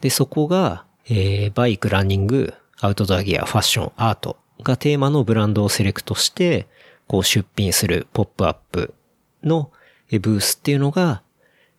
[0.00, 6.66] で、そこが、えー、バイク、ランニング、アウトドアギア、ファッション、アートがテーマのブランドをセレクトして、
[7.06, 8.94] こう出品するポップアップ
[9.42, 9.70] の
[10.10, 11.22] ブースっていうのが、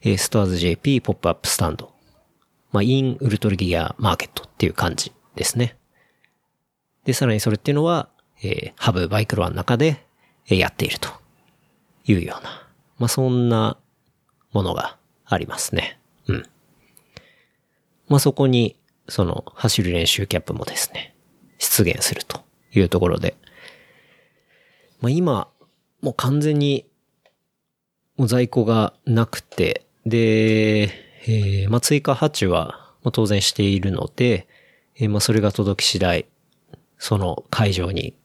[0.04, 1.92] ストアーズ JP ポップアップスタンド。
[2.72, 5.78] まあ、インウルトラギアマーケットっていう感じですね。
[7.06, 8.10] で、さらにそれっていうのは、
[8.44, 10.06] えー、ハブバイクロアの中で、
[10.50, 11.10] え、やっていると
[12.06, 12.62] いうような
[13.02, 13.78] まあ、そんな
[14.52, 16.00] ものがありますね。
[16.28, 16.46] うん。
[18.08, 18.78] まあ、そこに、
[19.10, 21.16] その、走る練習キャップもですね、
[21.58, 22.42] 出現すると
[22.76, 23.36] いうところで、
[25.00, 25.48] まあ、今、
[26.04, 26.86] もう完全に、
[28.18, 34.48] もう在庫がなくて、で、えー、まあ、追加発注は、まあ、当然しているので、
[34.96, 36.26] えー、まあ、それが届き次第、
[36.98, 38.16] その会場に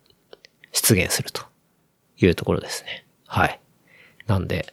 [0.73, 1.43] 出現すると
[2.19, 3.07] いうところですね。
[3.27, 3.61] はい。
[4.27, 4.73] なんで、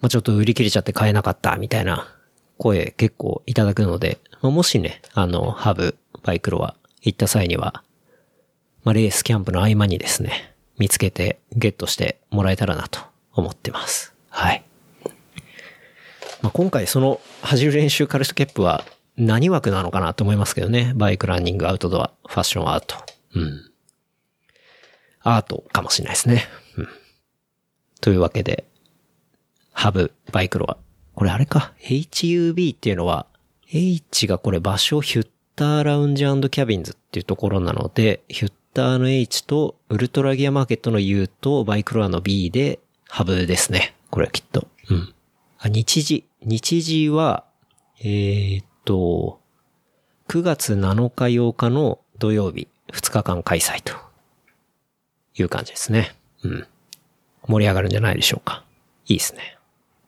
[0.00, 2.12] まあ、ちょっと売り切れちゃって買えなかったみたいな
[2.58, 7.84] 声結構いただくので、まあ、もしね、あの、ハブ、バイクロは行った際には、
[8.84, 13.00] まあ、レースキャンプの合間にですね、見つけてゲットしてもらえたらなと
[13.32, 14.14] 思ってます。
[14.28, 14.64] はい。
[16.42, 18.84] まあ、今回その走る練習カルスキャップは
[19.16, 20.92] 何枠なのかなと思いますけどね。
[20.96, 22.96] バイク、ランニング、アウトドア、ファッション、アート。
[23.34, 23.70] うん。
[25.20, 26.44] アートかもしれないですね。
[26.76, 26.88] うん。
[28.00, 28.64] というわけで、
[29.72, 30.76] ハブ、バイクロア。
[31.14, 31.72] これあれか。
[31.80, 33.26] HUB っていうのは、
[33.70, 43.94] H がこれ場所ヒュッターラウンジキャビンズっていうところなので、ヒュッターの H とウルトラギアマーケットの U とバイクロアの B でハブですね。
[44.10, 44.66] これはきっと。
[44.90, 45.14] うん。
[45.58, 46.26] あ、日時。
[46.44, 47.44] 日時は、
[48.00, 49.40] えー、っと、
[50.28, 53.92] 9月7日8日の土曜日、2日間開催と
[55.34, 56.16] いう感じですね。
[56.42, 56.66] うん。
[57.46, 58.64] 盛り上がるんじゃないでしょうか。
[59.06, 59.58] いいですね。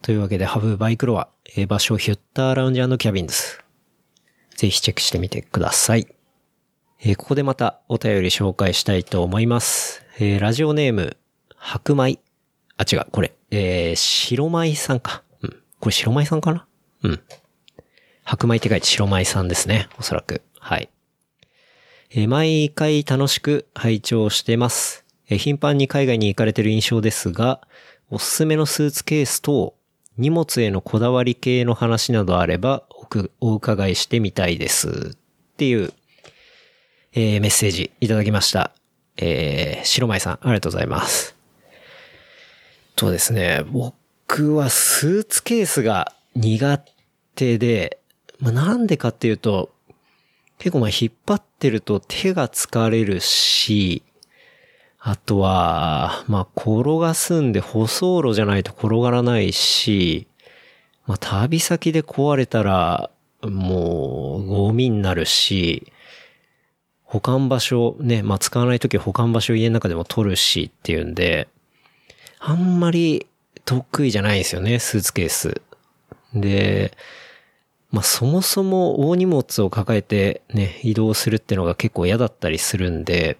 [0.02, 1.28] というわけで、ハブバイクロア、
[1.68, 3.34] 場所ヒュッターラウンジキャビンズ。
[4.56, 6.08] ぜひチェックしてみてください。
[7.00, 10.04] えー、ここでまたお便り紹介したいと思います。
[10.18, 11.16] えー、ラジオネーム、
[11.56, 12.18] 白米。
[12.76, 13.34] あ、違う、これ。
[13.50, 15.23] えー、白米さんか。
[15.84, 16.66] これ白米さんかな？
[17.02, 17.20] うん。
[18.22, 19.90] 白米って書いて白米さんですね。
[19.98, 20.40] おそらく。
[20.58, 20.88] はい。
[22.08, 25.04] え、毎回楽しく拝聴してます。
[25.28, 27.60] え頻繁に海外に行かれてる印象ですが、
[28.08, 29.74] おすすめのスーツケースと
[30.16, 32.84] 荷物へのこだわり系の話などあれば
[33.40, 35.16] お伺いしてみたいですっ
[35.58, 35.92] ていう、
[37.12, 38.72] えー、メッセージいただきました。
[39.18, 41.36] えー、白舞さん、ありがとうございます。
[42.96, 43.94] とですね、僕
[44.26, 46.82] 僕はスーツケースが苦
[47.34, 48.00] 手で、
[48.40, 49.70] まあ、なんでかっていうと、
[50.58, 54.02] 結構まあ引っ張ってると手が疲れるし、
[54.98, 60.26] あとは、まあ、転がすんで舗装路じゃないと転がらないし、
[61.06, 63.10] まあ、旅先で壊れたら、
[63.42, 65.92] もう、ゴミになるし、
[67.02, 71.46] 保管場所、ね、まあ、使わないとき保管場所家の中でも取るしっていうんで、
[72.40, 73.26] あんまり
[73.64, 75.62] 得意じゃないですよね、スーツケース。
[76.34, 76.96] で、
[77.90, 83.38] まあ、そもそも大荷物を抱えてね、移動するってのが結構嫌だったりするんで、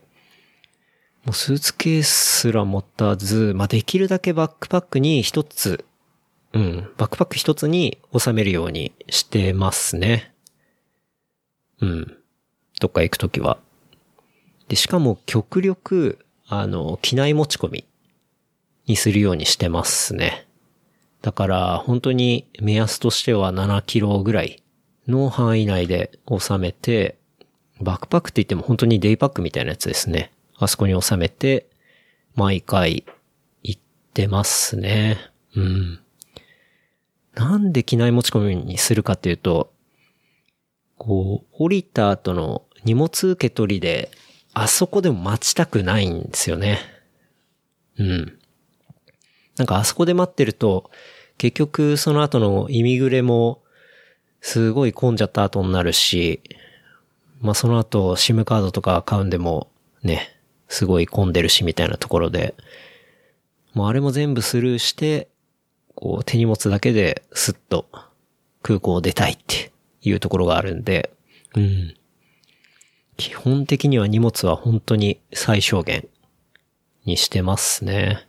[1.25, 2.09] もうスーツケース
[2.41, 5.85] すら持たず、まあ、できるだけバックパックに一つ、
[6.53, 10.33] うん、バックパック一つに収めるようにしてますね。
[11.81, 12.17] うん。
[12.81, 13.59] どっか行くときは。
[14.69, 17.87] で、しかも極力、あの、機内持ち込み
[18.87, 20.47] にするようにしてますね。
[21.23, 24.63] だから、本当に目安としては7キロぐらい
[25.09, 27.17] の範囲内で収めて、
[27.81, 30.33] バックパックって言っても本当にデイパックみたいなやつですね。
[30.57, 31.67] あそこに収めて、
[32.35, 33.05] 毎回
[33.63, 33.81] 行っ
[34.13, 35.19] てますね。
[35.57, 36.01] うん。
[37.35, 39.73] なんで機内持ち込みにするかっていうと、
[40.99, 44.11] こう、降りた後の荷物受け取りで、
[44.53, 46.79] あそこでも待ちたくないんですよね。
[47.99, 48.39] うん。
[49.57, 50.91] なんかあそこで待ってると、
[51.39, 53.63] 結局その後のイミグレも
[54.41, 56.43] すごい混んじゃった後になるし、
[57.41, 59.69] まあその後 SIM カードとか買うんでも
[60.03, 60.39] ね、
[60.69, 62.55] すごい混んでるしみたいなところで、
[63.75, 65.29] もうあれも全部スルーして、
[65.95, 67.87] こう手荷物だけでスッと
[68.63, 71.13] 空港を出たいっていうところがあるんで、
[71.55, 71.95] うん。
[73.17, 76.09] 基本的には荷物は本当に最小限
[77.05, 78.27] にしてますね。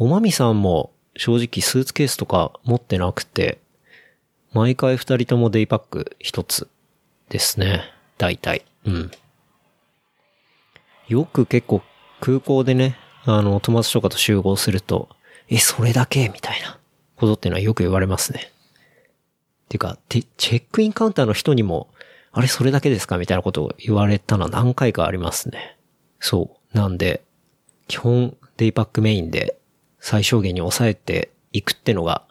[0.00, 3.58] おまみさんも正直スーツケースとか持ってなくて、
[4.52, 6.68] 毎回二人ともデイパック一つ
[7.30, 7.82] ですね。
[8.16, 8.64] 大体。
[8.84, 9.10] うん。
[11.08, 11.82] よく結構
[12.20, 15.08] 空港でね、あの、友達とかと集合すると、
[15.48, 16.28] え、それだけ？
[16.28, 16.78] みたいな
[17.16, 18.52] ことっていうのはよく言われますね。
[19.64, 21.88] っていうか、チェックインカウンターの人にも、
[22.30, 23.18] あれそれだけですか？
[23.18, 25.76] みたいなことを言われたのは何回かありますね。
[26.20, 26.76] そう。
[26.76, 27.24] なんで、
[27.88, 29.57] 基本デイパックメインで
[30.00, 32.24] 最小限に抑えていくってのが、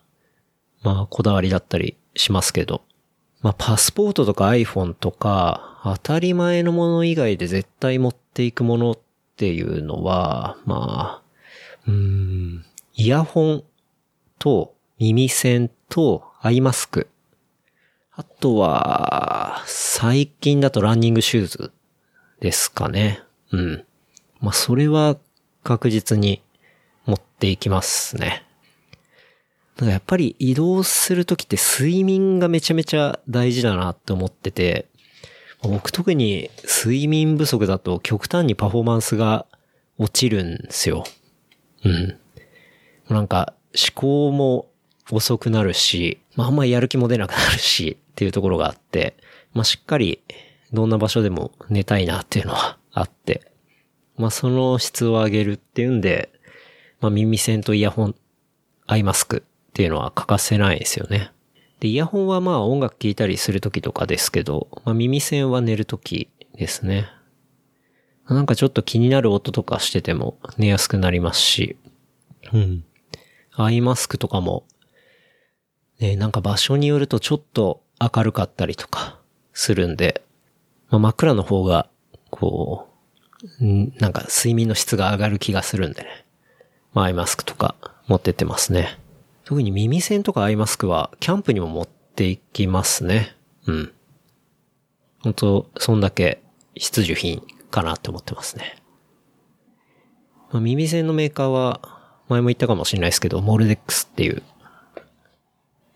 [0.83, 2.83] まあこだわりだったりしますけど、
[3.41, 8.99] まあパスポートとか iPhone とか当たり前のもの以外で絶対持っていくものっ
[9.35, 11.27] ていうのは、まあ、
[11.87, 12.65] うん、
[12.95, 13.63] イヤホン
[14.39, 17.07] と耳栓とアイマスク。
[18.11, 21.71] あとは、最近だとランニングシューズ
[22.39, 23.21] ですかね。
[23.51, 23.85] うん。
[24.39, 25.17] まあそれは
[25.63, 26.41] 確実に
[27.37, 28.43] っていきますね。
[29.75, 34.87] だかやっぱり移動するときって睡眠がめちゃめちゃ大事だなって思ってて、
[35.61, 39.45] 僕特に睡眠不足だと極端にパフォーマンスが
[39.99, 41.03] 落ちるんですよ。
[41.85, 42.17] うん。
[43.07, 44.67] なんか思考も
[45.11, 49.15] 遅くなるし、まああんまりやる気も出なくなるしっていうところがあって、
[49.53, 50.23] まあしっかり
[50.73, 53.51] どんな場所でも寝たいなっていうのはあって、
[54.17, 56.31] まあその質を上げるっていうんで、
[56.99, 58.15] まあ耳栓とイヤホン、
[58.85, 61.31] アイマスクっていうのは欠かせないですよね。
[61.79, 67.09] で、イヤホンはまあ音楽聴いたりするときとかですけど、まあ耳栓は寝るときですね。
[68.27, 71.77] なんかちょっと気になる音とかしてても寝やすくなりますし、
[72.51, 72.83] うん。
[73.53, 74.65] アイマスクとかも、
[75.99, 79.19] ね、なんか場所によるとちょっと明るかったりとか
[79.53, 80.23] するんで、
[80.89, 81.89] まあ、真っ暗の方が、
[82.29, 82.87] こ
[83.59, 86.25] う、んなんか睡眠の質が上がる気がするんでね。
[86.93, 87.75] まあ、アイマスクとか
[88.07, 88.99] 持ってってますね。
[89.45, 93.35] 特に耳栓とかアイマスクはキャンプにも持っていきますね。
[93.65, 93.91] うん。
[95.19, 96.41] 本当そんだけ
[96.75, 98.77] 必需品かなって思ってますね。
[100.51, 101.81] まあ、耳栓のメーカーは、
[102.29, 104.43] 前も言ったかもしれないですけど、モルデックスっていう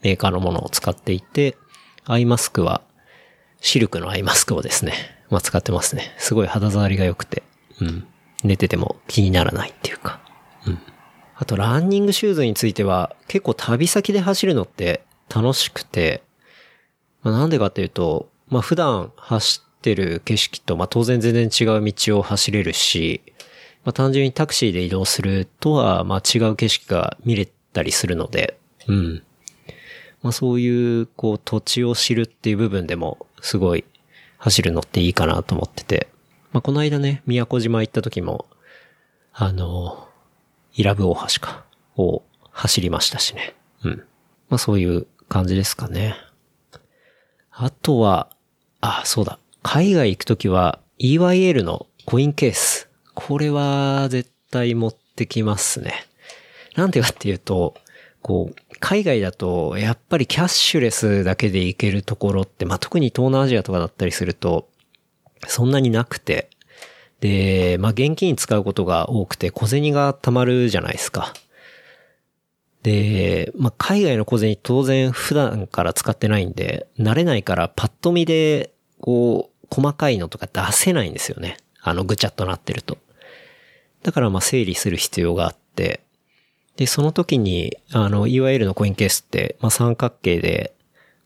[0.01, 1.57] メーカーのものを使っていて、
[2.05, 2.81] アイマスクは、
[3.59, 4.93] シルクのアイマスクをですね、
[5.29, 6.13] まあ使ってますね。
[6.17, 7.43] すごい肌触りが良くて、
[7.79, 8.07] うん。
[8.43, 10.19] 寝てても気にならないっていうか、
[11.35, 15.03] あと、ランニングシューズについては、結構旅先で走るのって
[15.33, 16.23] 楽しくて、
[17.23, 23.21] まあ、なんでかっていうと、まあ普段走ってる景色と、まあ当然全然違う道を走れるし、
[23.85, 29.23] まあ単純にタクシーで移動するとは、まあ違う景色が見れたりするので、うん。
[30.21, 33.85] まあそういう、こう土地を知るっていう部分でも、すごい
[34.37, 36.07] 走るのっていいかなと思ってて。
[36.51, 38.45] まあこの間ね、宮古島行った時も、
[39.33, 40.09] あの、
[40.73, 41.65] 伊良部大橋か、
[41.97, 43.55] を走りましたしね。
[43.83, 44.03] うん。
[44.49, 46.15] まあそういう感じですかね。
[47.51, 48.29] あとは、
[48.79, 49.39] あ、そうだ。
[49.63, 52.89] 海外行くときは EYL のコインケース。
[53.13, 55.93] これは絶対持ってきますね。
[56.75, 57.75] なんでかっていうと、
[58.21, 64.69] こう、海外だと、やっぱりキャッシュレスだけで行けるところって、まあ、特に東南アジアとかだったりすると、
[65.47, 66.49] そんなになくて、
[67.21, 71.33] で、まあ、現金使うことが多くて、小銭が貯まるじゃないですか。
[72.83, 81.57] で、まあ、海外の小銭当然普段から使ってないんで、慣れないからパッと見で、こう、細かいのとか出せないんですよね。
[81.81, 82.97] あの、ぐちゃっとなってると。
[84.03, 86.01] だからまあ整理する必要があって、
[86.75, 90.73] で、その時に、あの、いわゆるのコインケースって、まあ三角形で、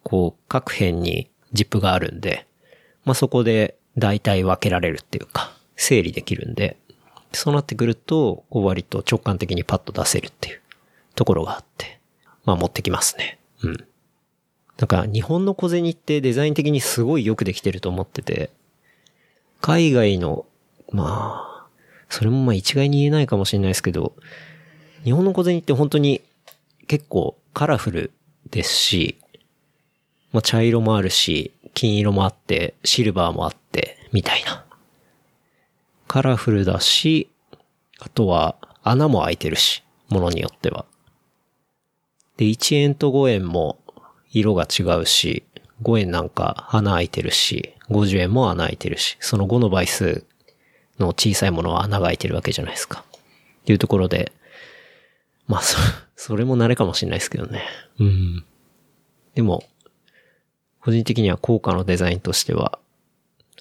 [0.03, 2.45] こう、各辺にジップがあるんで、
[3.05, 6.77] まあそこで大体分けられるっていうか、整理できるんで、
[7.33, 10.61] そうなってくると、割と直感的にパッと出せるっていう
[11.15, 11.99] ところがあって、
[12.45, 13.39] まあ持ってきますね。
[13.63, 13.87] うん。
[14.77, 18.49] なんか日本の小銭ってデザイン的にすごいよくできてると思ってて、
[19.61, 20.45] 海外の、
[20.91, 21.67] まあ、
[22.09, 24.13] それもまあ一概に言えないかもしれないですけど、
[25.03, 26.21] 日本の小銭って本当に
[26.87, 28.11] 結構カラフル
[28.49, 29.17] ですし、
[30.31, 34.64] まあ茶色もあるし、金色もあって、シルバーもあって、みたいな。
[36.07, 37.29] カラフルだし、
[37.99, 40.85] あとは穴も開いてるし、ものによっては。
[42.37, 43.79] で、1円と5円も
[44.31, 45.43] 色が違うし、
[45.81, 50.23] 5円なんか穴開いてるし、50円も穴開いてるし、その5の倍数
[50.99, 53.03] の小さいものは穴が開いてるわけじゃないですか。
[53.09, 54.31] っていうところで、
[55.47, 55.77] まあ、そ、
[56.15, 57.63] それも慣れかもしれないですけどね。
[57.99, 58.45] うん。
[59.35, 59.63] でも、
[60.81, 62.79] 個人的には効果のデザインとしては、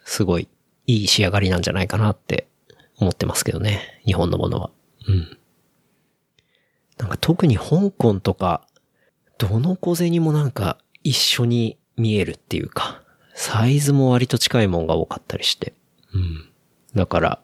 [0.04, 0.48] すごい
[0.86, 2.48] いい仕上がりなんじゃないかなって
[2.98, 4.00] 思ってますけどね。
[4.04, 4.70] 日本のものは。
[5.06, 5.38] うん。
[6.98, 8.66] なんか特に香港とか、
[9.38, 13.02] どの小銭もなんか一緒に見えるっていうか、
[13.34, 15.74] サイズも割と近いもんが多かったりして。
[16.12, 16.48] うん。
[16.94, 17.40] だから、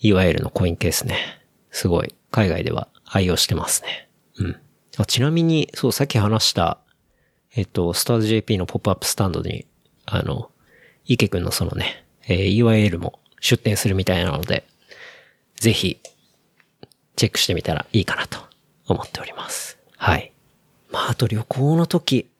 [0.00, 1.16] いわゆるのコインケースね。
[1.70, 4.08] すごい、海外では愛用してますね。
[4.38, 4.56] うん。
[4.96, 6.78] あちなみに、そう、さっき話した、
[7.54, 9.66] えっと、スターズ JP のポップアップスタンドに、
[10.04, 10.50] あの、
[11.04, 14.66] 池くんのそのね、えー、UIL も出展するみたいなので、
[15.56, 16.00] ぜひ、
[17.16, 18.38] チェックしてみたらいいかなと
[18.86, 19.78] 思っております。
[19.96, 20.32] はい。
[20.90, 22.30] まあ、あと旅行の時、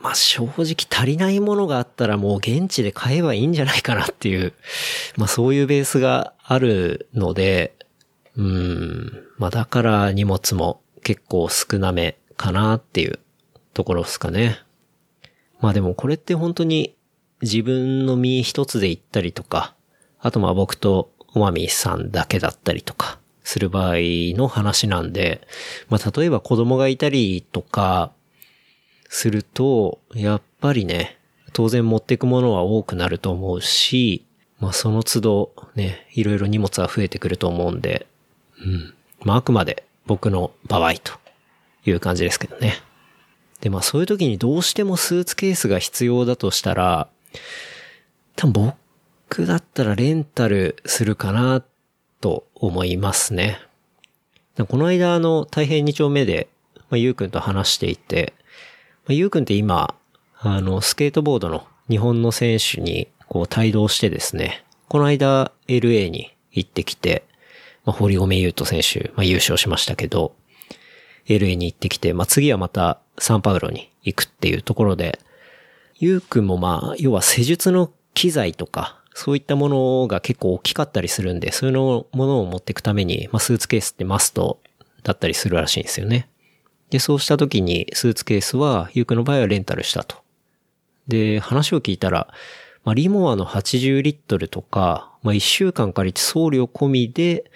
[0.00, 4.52] まあ正直足りないものがあったらもう現地で買えばいいんじゃないかなっていう、
[5.16, 7.74] まあそういうベースがあるので、
[8.36, 13.18] うん、まあだから荷物も結構少なめかなっていう
[13.74, 14.58] ところですかね。
[15.60, 16.95] まあでもこれって本当に
[17.42, 19.74] 自分の身一つで行ったりとか、
[20.20, 23.96] あとまあ僕とおまみさんだけだったりとかする場合
[24.36, 25.46] の話なんで、
[25.88, 28.12] まあ例えば子供がいたりとか、
[29.08, 31.18] すると、やっぱりね、
[31.52, 34.24] 当然持ってくものは多くなると思うし、
[34.58, 38.06] まあその都度ね、いろいろ荷物は増えてくると思うんで、
[38.60, 38.94] うん。
[39.22, 41.12] まああくまで僕の場合と
[41.84, 42.74] いう感じですけどね。
[43.60, 47.08] で、まあそういう時にどうしてもスーツケースが必要だとしたら、
[48.36, 48.74] 多分
[49.28, 51.62] 僕だったらレンタルするかな
[52.20, 53.58] と思いますね。
[54.68, 58.32] この間あの、大変2丁目で、まあ、ゆうくんと話していて、
[59.06, 59.94] まあ、ゆうくんって今、
[60.38, 67.24] あの、スケートボードの日本の選手にこう帯同してですね、この間 LA に行ってきて、
[67.84, 70.34] まあ、堀米優斗選手、まあ、優勝しましたけど、
[71.26, 75.18] LA に行ってきて、まあ、次はまたサンパウロに行くっていうところで、
[75.98, 84.60] ゆうくんもまあ、要は施術の機材とか、そういったものが結構大きかったりするんで、そういうのものを持っていくために、まあ、スーツケースってマスト
[85.02, 86.28] だったりするらしいんですよね。
[86.90, 90.16] で、そうした時にスーツケースは、ゆうくんの場合はレンタルしたと。
[91.08, 92.28] で、話を聞いたら、
[92.84, 97.50] まあ、リモアの80リットルとか、まあ、1週間借りて送料込みで、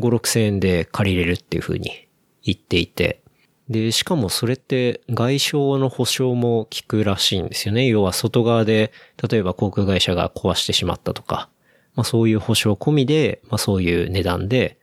[0.00, 2.08] 5、6千円で借りれるっていう風に
[2.42, 3.22] 言っていて、
[3.68, 7.86] で、しかもそれって外傷の保証も効くらしいんですよね。
[7.86, 8.92] 要は外側で、
[9.28, 11.48] 例えば航空会社が壊してしまったとか、
[11.94, 14.78] まあそういう保証込みで、まあそういう値段で、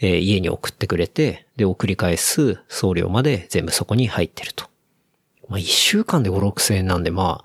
[0.00, 4.66] えー、家に送ってくれて、で、送り返す送料まで全部そこに入ってると。
[5.48, 7.44] まあ、一週間で5、6千円なんで、まあ、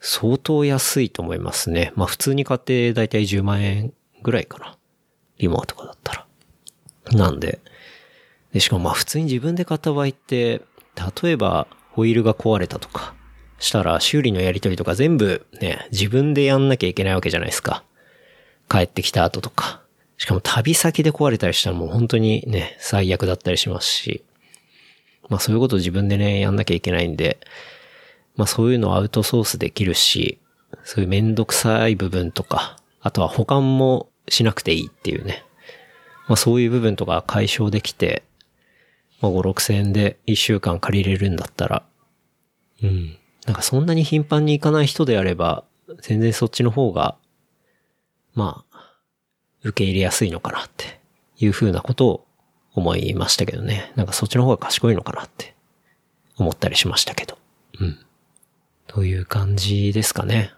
[0.00, 1.92] 相当安いと思いますね。
[1.94, 3.92] まあ、普通に買ってだいたい10万円
[4.22, 4.76] ぐらいかな。
[5.38, 6.26] リモアとかだったら。
[7.12, 7.60] なんで。
[8.56, 10.62] で、しかもまあ、普通に自分で買った場合って、
[11.22, 13.12] 例えば、ホイールが壊れたとか、
[13.58, 17.84] したら修理のやり取りとか全部ね、自分でやんなきゃいけないわけじゃないですか。
[18.66, 19.82] 帰ってきた後とか。
[20.16, 24.24] しかも旅先で壊れたりしたらもう本当にね、最悪だったりしますし、
[25.28, 27.36] まあそういうこと自分でね、やんなきゃいけないんで、
[28.36, 30.38] まあそういうのをアウトソースできるし、
[30.82, 35.44] そういうめんどくさい部分とか、あとは保管もしなくていいっていうね。
[36.26, 38.22] まあそういう部分とか解消できて、
[39.20, 41.82] まあ5、6千円で1週間借りれるんだったら、
[42.82, 43.18] うん。
[43.46, 45.64] なんかそんなに頻繁に行かない人であれば、
[46.02, 47.16] 全然そっちの方が、
[48.34, 48.96] まあ、
[49.62, 51.00] 受け入れやすいのかなって
[51.38, 52.26] いうふうなことを
[52.74, 53.92] 思いましたけどね。
[53.96, 55.54] なんかそっちの方が賢いのかなって
[56.36, 57.38] 思ったりしましたけど。
[57.80, 57.98] うん。
[58.86, 60.52] という感じですかね。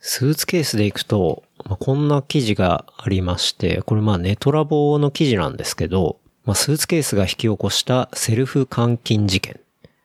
[0.00, 9.60] スーツケースで行くと、まあ、こんな記事がありまして、これまあネトラボの記事なんですけど、まあ、スーツケースが引き起こしたセルフ監禁事件。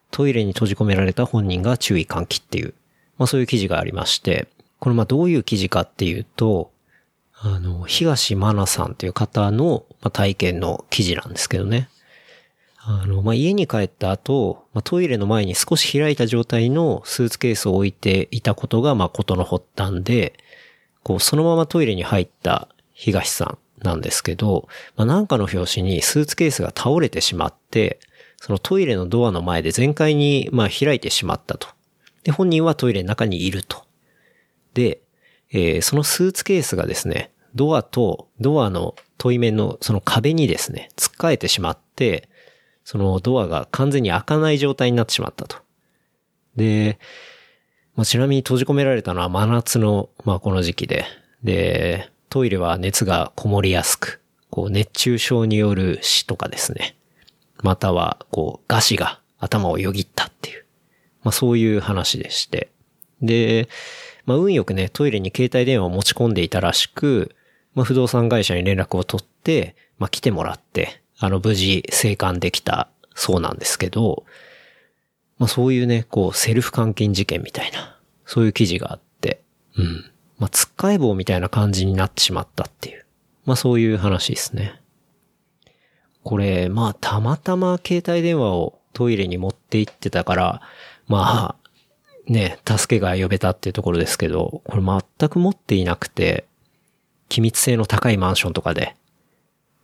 [0.09, 2.73] トイレに閉じ込められた本人が注意喚起っていう、
[3.17, 4.47] まあそういう記事がありまして、
[4.79, 6.71] これまどういう記事かっていうと、
[7.43, 11.89] あの、東真奈さんという方の、体験の記事なんですけどね。
[12.77, 20.33] あの、まあ、家に帰った後、まあ、トイレの前に少し開いた状態のスーツケースを置いていたことが、ま、ことの発端で、
[21.03, 27.99] こう、そのままトイレに入った東さんなんですけど、まあ、なんかの拍子にスーツケースが倒れてしまって、
[28.37, 31.67] そのトイレのドアの前で全開に、まあ、開いてしまったと。
[32.23, 33.85] で、本人はトイレの中にいると。
[34.73, 35.01] で、
[35.51, 42.29] えー、そのスーツケースがですね、ドアとドアの問い面のその壁にですね、突っかえてしまって、
[42.83, 45.57] そのドアが完全に開かない状態になってしまったと。
[46.55, 46.99] で、
[47.95, 51.05] まあ、ちなみに閉じ込められたのは真夏の、まあ、この時期で、
[51.43, 56.95] で、トイレは熱がこもりやすく、こう熱中症による死とかですね。
[57.61, 60.63] または、こう、ガシが頭をよぎったっていう。
[61.23, 62.71] まあそういう話でして。
[63.21, 63.67] で、
[64.25, 67.35] まあ運よくね、トイレに携帯電話を持ち込んでいたらしく、
[67.75, 74.23] まあ不動産会社に連絡を取って、まあ来てもらって、あの無事生還できたそうなんですけど、
[75.37, 79.41] まあそういうね、こうセルフ監禁事件みたいな、そういう記事があって、
[79.75, 80.10] うん。
[80.41, 83.05] まあつっかえ棒みたいな感じになってしまったっていう。
[83.45, 84.81] まあそういう話ですね。
[86.23, 90.61] これ、まあたまたま携帯電話をトイレに持って行ってたから、
[91.07, 91.69] まあ、
[92.25, 96.45] ね、助けが呼べたっていうところですけど、これ全く持っていなくて、
[97.29, 98.95] 機密性の高いマンションとかで、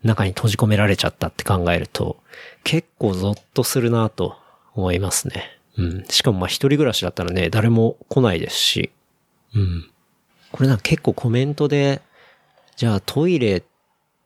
[0.03, 2.18] 中に閉じ込められちゃったって考えると、
[2.64, 4.36] 結構ゾッとするなと
[4.74, 5.60] 思いますね。
[5.78, 6.05] うん。
[6.10, 8.91] しかもまあ一人暮らしだったらね、誰も来ないですし、
[9.53, 9.89] うん。
[10.58, 12.01] これなんか結構コメントで、
[12.78, 13.64] じゃあトイレっ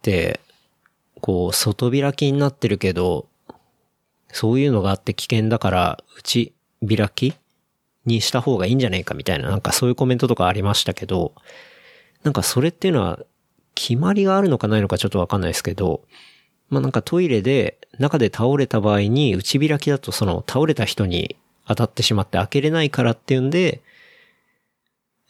[0.01, 0.39] て、
[1.19, 3.27] こう、外開きになってるけど、
[4.31, 6.53] そういうのがあって危険だから、内
[6.87, 7.33] 開き
[8.05, 11.33] にした方がいいんじゃねえかみたいな、なんかそういうコメントとかありましたけど、
[12.23, 13.19] なんかそれっていうのは、
[13.75, 16.01] 決まりがあるのかないのかちょっとわかんないですけど、
[16.69, 21.35] まあなんかトイレで中で倒れた場合に内開きだとその倒れた人に
[21.67, 23.81] 当たってしまって開けれないからっていうんで、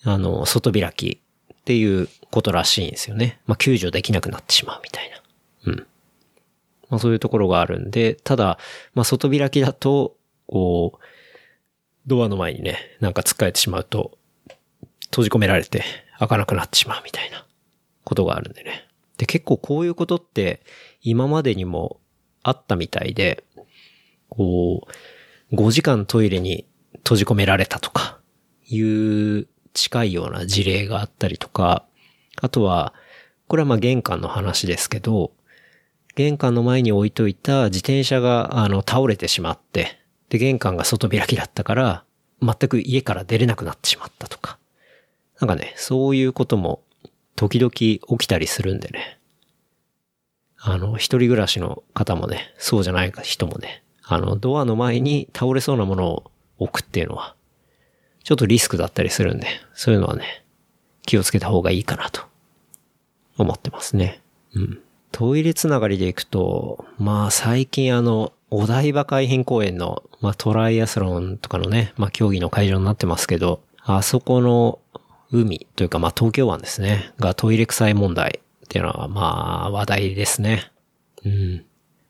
[0.03, 1.21] あの、外開き
[1.53, 3.39] っていうことらしいんですよね。
[3.45, 5.71] まあ、救助できなくなってしまうみたいな。
[5.73, 5.87] うん。
[6.89, 8.57] まあ、そういうところがあるんで、ただ、
[8.93, 10.15] まあ、外開きだと、
[10.47, 11.05] こう、
[12.07, 14.17] ドアの前にね、なんか突っかえてしまうと、
[15.11, 15.83] 閉じ込められて
[16.17, 17.45] 開かなくなってしまうみたいな
[18.03, 18.87] ことがあるんでね。
[19.17, 20.61] で、結構こういうことって
[21.01, 21.99] 今までにも
[22.43, 23.43] あったみたいで、
[24.29, 24.87] こ
[25.51, 26.65] う、5時間トイレに
[26.99, 28.19] 閉じ込められたとか、
[28.67, 31.85] いう近いような事例があったりとか、
[32.41, 32.93] あとは、
[33.47, 35.31] これはまあ玄関の話ですけど、
[36.15, 39.99] 玄関の前に置いといた自転車が、あの、倒れてしまって、
[40.29, 42.03] で、玄関が外開きだったから、
[42.41, 44.57] 全く家から出れなくなってしまったとか。
[45.39, 46.81] なんかね、そういうことも、
[47.35, 49.19] 時々起きたりするんでね。
[50.57, 57.35] あの、一人暮らしの方もね、そうじゃない人もね、あの、ドアの前に倒れそうなものを置くっていうのは、
[58.23, 60.43] ちょっとリスクだったりするんで、そういうのはね、
[61.05, 62.21] 気をつけた方がいいかなと、
[63.37, 64.21] 思ってますね。
[64.53, 64.79] うん。
[65.11, 74.79] トイレつながりでいくと、まあ最近あの、お台場海浜公園の、まあトライアスロンとかのね、まあ競技の会場になってますけど、あそこの
[75.31, 80.71] 海というかまあ東京湾ですね、がトイレ臭い問題っていうのはまあ話題ですね。
[81.25, 81.65] うん。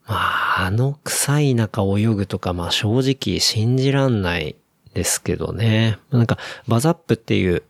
[0.07, 4.55] まあ、あの臭い中泳ぐとかまあ正直信じらんない
[4.93, 5.97] ですけどね。
[6.11, 6.37] なんか、
[6.67, 7.63] バザップっていう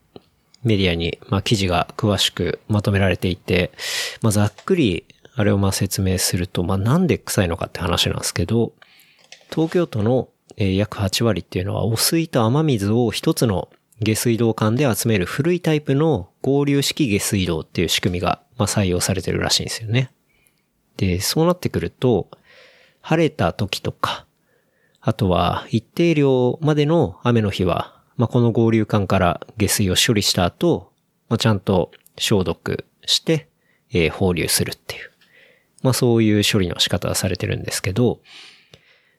[0.64, 3.72] メディアに、まあ、記事が詳しくまとめられていて、
[4.22, 5.06] まあ、ざっくり、
[5.36, 8.74] あれをまあ説明すると、まあ、なんで臭いのかって話なんですけど、
[9.50, 13.70] 東京都の、約8割っていうのは、汚水と雨水を一つの
[14.02, 20.12] 下水道管で集める古いタイプの合流式下水道っていう仕組みが、まあ、採用されてるらしいんですよね。
[20.98, 22.30] で、そうなってくると、
[23.02, 24.26] 晴れた時とか、
[25.02, 30.92] あとは、一定量までの雨の日は、まあ、この合流管から下水を処理した後、
[31.28, 33.50] まあ、ちゃんと消毒して、
[33.92, 35.12] えー、放流するっていう。
[35.82, 38.20] まあ、そういう処理の仕方がされてるんですけど、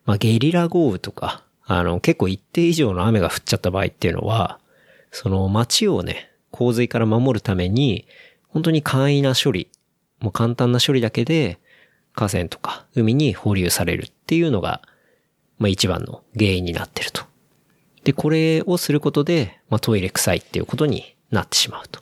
[0.05, 4.61] まあ、ゲリラ豪雨とか、あの、結構一定以上の雨が降っちゃった場合っていうのは、
[5.11, 8.07] その街をね、洪水から守るために、
[8.49, 9.69] 本当に簡易な処理、
[10.21, 11.59] もう簡単な処理だけで、
[12.15, 14.83] 河川とか海に放流されるっていうのが、
[15.63, 17.23] まあ一番の原因になってると。
[18.03, 22.01] で、これをすることで、まあトイレ臭いっていうことになってしまうと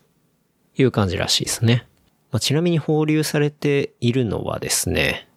[0.79, 1.87] いう感じらしいですね。
[2.33, 5.29] まあちなみに放流されているのはですね、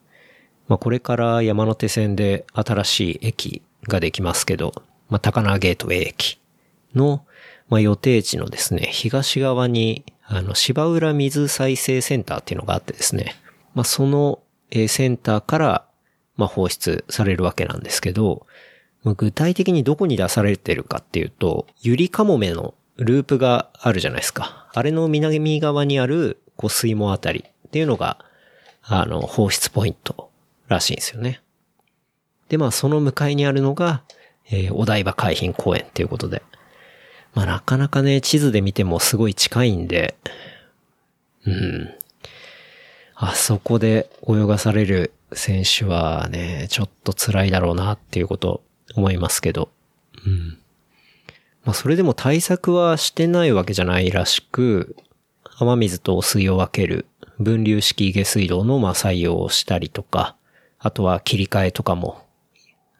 [0.69, 4.71] まあこれから山手線で新しい駅ができますけど、
[5.09, 6.39] まあ高輪ゲートウェイ駅
[6.95, 7.26] の、
[7.67, 13.36] まあ予定地のですね、東側に、あの、芝浦水再生センターっていうのがあってですね、
[13.76, 14.39] まあその
[14.71, 15.86] センターから
[16.36, 18.46] まあ、放出されるわけなんですけど、
[19.04, 24.70] 具体的にどこに出されてるかっていうと、ゆりかもめのループがあるじゃないですか。
[24.74, 28.24] あれの南側にある、こう、水門あたりっていうのが、
[28.82, 30.30] あの、放出ポイント
[30.68, 31.42] らしいんですよね。
[32.50, 34.04] で、まあ、その向かいにあるのが、
[34.50, 36.42] えー、お台場海浜公園っていうことで。
[37.34, 40.16] まあ、なかなかね、地図で見てもすごい近いんで、
[41.46, 41.90] うん。
[43.16, 48.64] あそこで泳がされる選手はね、ちょっと辛いだろうなっていうこと
[48.96, 49.70] 思いますけど。
[50.26, 50.58] うん。
[51.64, 54.96] まあそれでも対策はしてないわけじゃないらしく、
[55.58, 57.06] 雨水と水を分ける
[57.40, 60.36] 分流式下水道のまあ採用をしたりとか、
[60.80, 62.22] あとは切り替えとかも、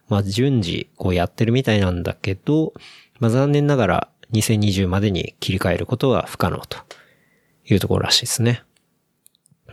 [0.08, 2.74] まあ順次こうやってるみたいなんだけど、
[3.20, 6.78] まあ残念ながら2020までに切り替えることは不可能と
[7.66, 8.64] いうところらしいですね。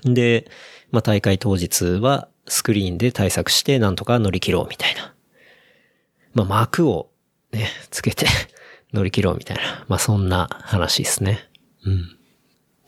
[0.04, 0.50] で、
[0.90, 5.14] まあ大会当日はスクリーンで対策してなんとか乗り切ろうみたいな。
[6.34, 7.08] まあ幕を
[7.52, 8.26] ね、つけて
[8.92, 9.84] 乗り切ろうみたいな。
[9.88, 11.48] まあそんな話ですね。
[11.84, 12.16] うん。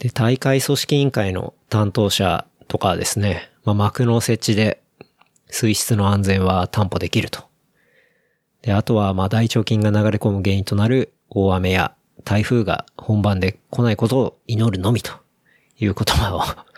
[0.01, 4.83] で、大会組織委員会の担当者とかはですね、まあ幕の設置で
[5.49, 7.45] 水質の安全は担保できると。
[8.63, 11.95] で、あとはま大腸菌が流れ込む原因となる大雨や
[12.25, 15.13] 台風が本番で来ないことを祈るのみと
[15.79, 16.72] いう言葉を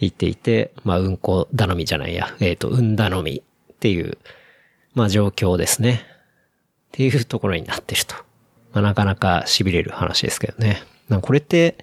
[0.00, 3.42] 言っていて、まあ、うんこ頼みじゃないや、えっ、ー、と、うん頼み
[3.72, 4.18] っていう、
[4.94, 6.04] まあ、状況ですね。
[6.88, 8.14] っていうところになってると。
[8.72, 10.82] まあ、なかなか痺れる話ですけどね。
[11.22, 11.76] これって、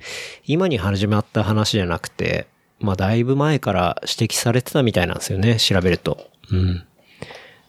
[0.46, 2.48] 今に始まった話じゃなくて、
[2.80, 6.30] まあ、だいぶ前から指摘されてたみたいなんですよね、調べると。
[6.52, 6.84] うん。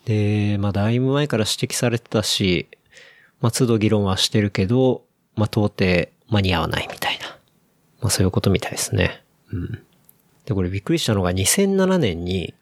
[0.05, 2.69] で、まあ、だいぶ前から指摘されてたし、
[3.41, 5.05] まあ、都度議論はしてるけど、
[5.37, 7.27] まあ、到底間に合わないみたいな。
[8.01, 9.23] まあ、そういうことみたいですね。
[9.53, 9.83] うん。
[10.47, 12.55] で、これびっくりしたのが2007年に、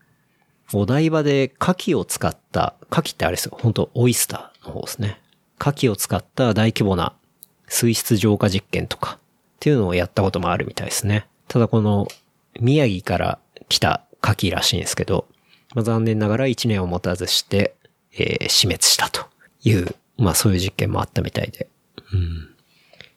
[0.72, 3.58] お台場で牡蠣を使った、牡蠣ってあれですよ。
[3.60, 5.20] 本当オイスターの方ですね。
[5.60, 7.14] 牡蠣を使った大規模な
[7.68, 9.18] 水質浄化実験とかっ
[9.60, 11.26] ていうのをやったこともあるみたいですね。
[11.48, 12.08] ただこの
[12.60, 15.26] 宮城から来た牡蠣らしいんですけど、
[15.74, 17.74] まあ、残念ながら1年を持たずして、
[18.12, 19.26] えー、死滅したと
[19.64, 21.68] いう、まあそういう実験もあったみたいで。
[22.12, 22.54] うん。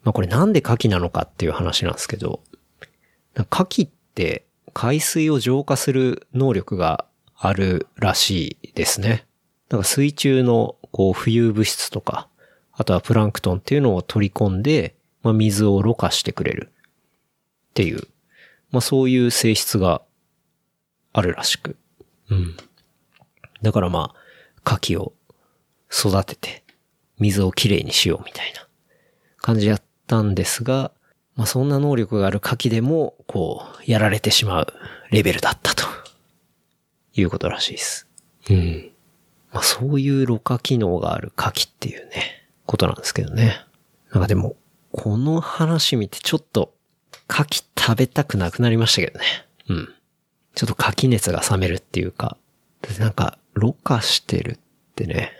[0.03, 2.41] まあこれなんで牡蠣なのかっていう話なんですけど、
[3.35, 4.44] 牡蠣って
[4.75, 9.25] 海水を浄化する能力があるらしいですね。
[9.69, 12.27] なんか水中のこう浮遊物質とか、
[12.73, 16.73] あとはプランクトンっていうのを取り込んで、まあ、水をろ過してくれる
[17.69, 18.01] っていう、
[18.69, 20.01] まあそういう性質が
[21.13, 21.77] あるらしく。
[22.29, 22.57] うん。
[23.61, 25.13] だからまあ、牡蠣を
[25.89, 26.65] 育てて、
[27.17, 28.67] 水をきれいにしようみたいな
[29.37, 30.91] 感じやったんですが、
[31.35, 34.67] まあそんな能力がある牡蠣でも、こう、やられてしまう
[35.11, 35.85] レベルだったと。
[37.17, 38.07] いうことらしいです。
[38.49, 38.91] うん。
[39.53, 43.65] まあそういうろ過機能がある牡蠣っていうね、ことなんですけどね。
[44.11, 44.55] なんかでも、
[44.91, 46.73] この話見てちょっと、
[47.29, 49.25] 牡蠣食べたくなくなりましたけどね。
[49.69, 49.93] うん。
[50.55, 52.37] ちょっと牡蠣熱が冷めるっていうか、
[52.99, 54.59] なんか、ろ過してるっ
[54.95, 55.31] てね、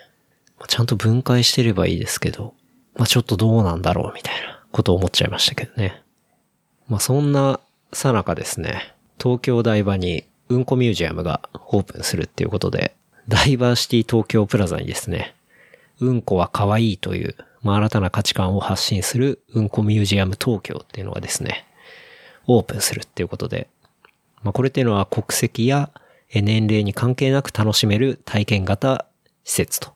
[0.57, 2.53] まあ、ちゃんと分解してればいいですけど、
[2.95, 6.03] まあちょっとどうなんだろうみたいなことを思っちゃいましたけどね。
[6.89, 7.61] まあそんな
[7.93, 12.93] さなかですね、東京台場にうんこミュージアムがオープンするっていうことで、
[13.29, 15.33] ダイバーシティ東京プラザにですね、
[16.01, 21.65] うんこは可愛いという、まあ、新たな価値観を発信するうんこミュージアム東京っていうのがですね、
[22.45, 23.69] オープンするっていうことで、
[24.43, 25.89] まあ、これっていうのは国籍や
[26.33, 29.05] 年齢に関係なく楽しめる体験型
[29.45, 29.93] 施設と。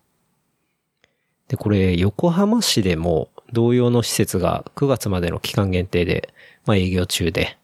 [1.50, 6.34] で、これ、横浜市でも同様の施設が9月までの期間限定で、
[6.66, 7.58] まあ、営業中で、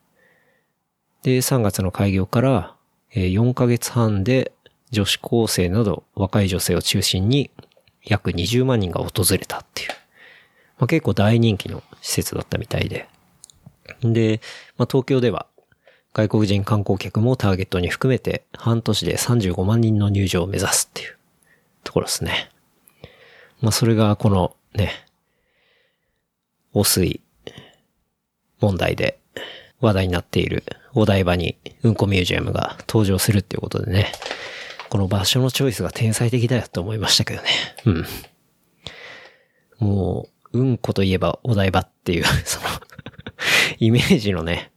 [1.23, 2.75] で、3月の開業から
[3.13, 4.51] 4ヶ月半で
[4.91, 7.51] 女子高生など若い女性を中心に
[8.03, 9.89] 約20万人が訪れたっていう、
[10.77, 13.07] まあ、結構大人気の施設だったみたいで。
[14.01, 14.41] で、
[14.77, 15.47] まあ、東京では
[16.13, 21.17] 外国人観光客もターゲットに含めて半年で35万人の入場を目指すっていう
[21.83, 22.49] ところですね。
[23.61, 25.04] まあそれがこのね、
[26.75, 27.21] 汚水
[28.59, 29.17] 問題で
[29.81, 30.63] 話題になっている
[30.93, 34.11] お台場にうんこミュージアムが登場するっていうことでね、
[34.89, 37.49] この場所のチョイスが天才的だよって思いましたけどね。
[37.85, 38.05] うん。
[39.79, 42.67] もう、うんこといえばお台場っていう その
[43.79, 44.71] イメージのね、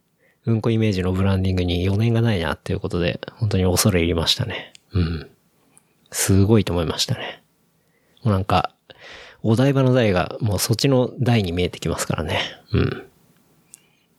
[0.45, 4.73] うんこイメージのブランディングに余念がないなっていうことで、本当に恐れ入りましたね。
[4.93, 5.29] うん。
[6.11, 7.43] すごいと思いましたね。
[8.23, 8.73] なんか、
[9.41, 12.41] お台場の台がもうそっちの台に見えてきますからね。
[12.73, 13.05] うん。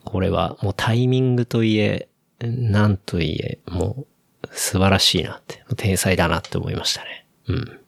[0.04, 2.08] これはもうタイミングといえ、
[2.40, 4.06] なんといえ、も
[4.42, 7.26] う素晴らしいなって、天才だなって思いましたね。
[7.48, 7.80] うん。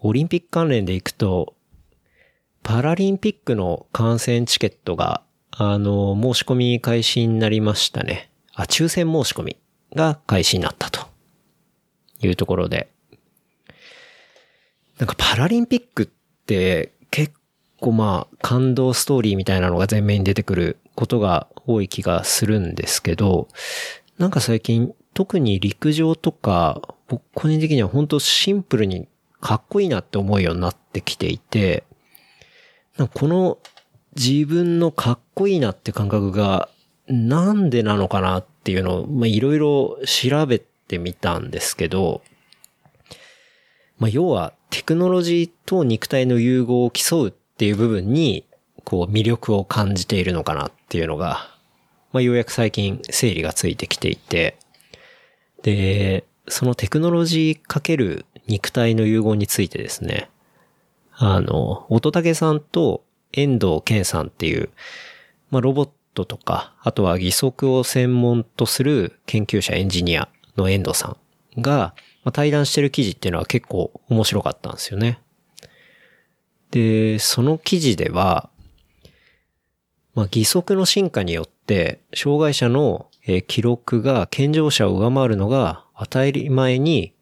[0.00, 1.54] オリンピック関連でいくと、
[2.62, 8.30] パラリンピックの観戦チケットが、あの、申し込み開始になりましたね。
[8.54, 9.56] あ、抽選申し込み
[9.94, 11.06] が開始になったと
[12.20, 12.92] いうところで、
[14.98, 16.06] なんかパラリンピックっ
[16.46, 17.34] て結
[17.80, 23.48] 構まあ感動ストーリーみたいなのが前面に出てくることが多い気がするんですけど、
[24.18, 29.08] なんか最近特に陸上とか、僕個人的には本当シンプルに
[29.40, 31.84] かっこいいなって思うようになってきていて、
[33.14, 33.58] この
[34.18, 36.70] 自分のかっこいいなって感覚が
[37.08, 42.22] なんでなのかなっていうのを、いろいろ調べてみたんですけど、
[43.98, 48.44] まあ、要はテクノロジーと肉体の融合を競うっていう部分に、
[48.84, 51.48] こう魅力を感じているのかなっていうのが、
[52.12, 54.58] まあ、ようやく最近整理がついてきていて、
[55.62, 60.28] で、そのテクノロジーかける肉体の融合についてですね、
[61.14, 63.02] あの、乙武さんと
[63.32, 64.68] 遠藤健さんっていう、
[65.50, 71.16] まあ、ロボットとか、あとは義足を専門とする研究者エンジニアの遠藤さ
[71.56, 71.94] んが、
[72.26, 75.20] まあ、対談してる記事っていうのは結構面白かったんですよね。
[76.72, 78.50] で、その記事では、
[80.16, 83.06] まあ、義足の進化によって、障害者の
[83.46, 87.14] 記録が健常者を上回るのが当たり前に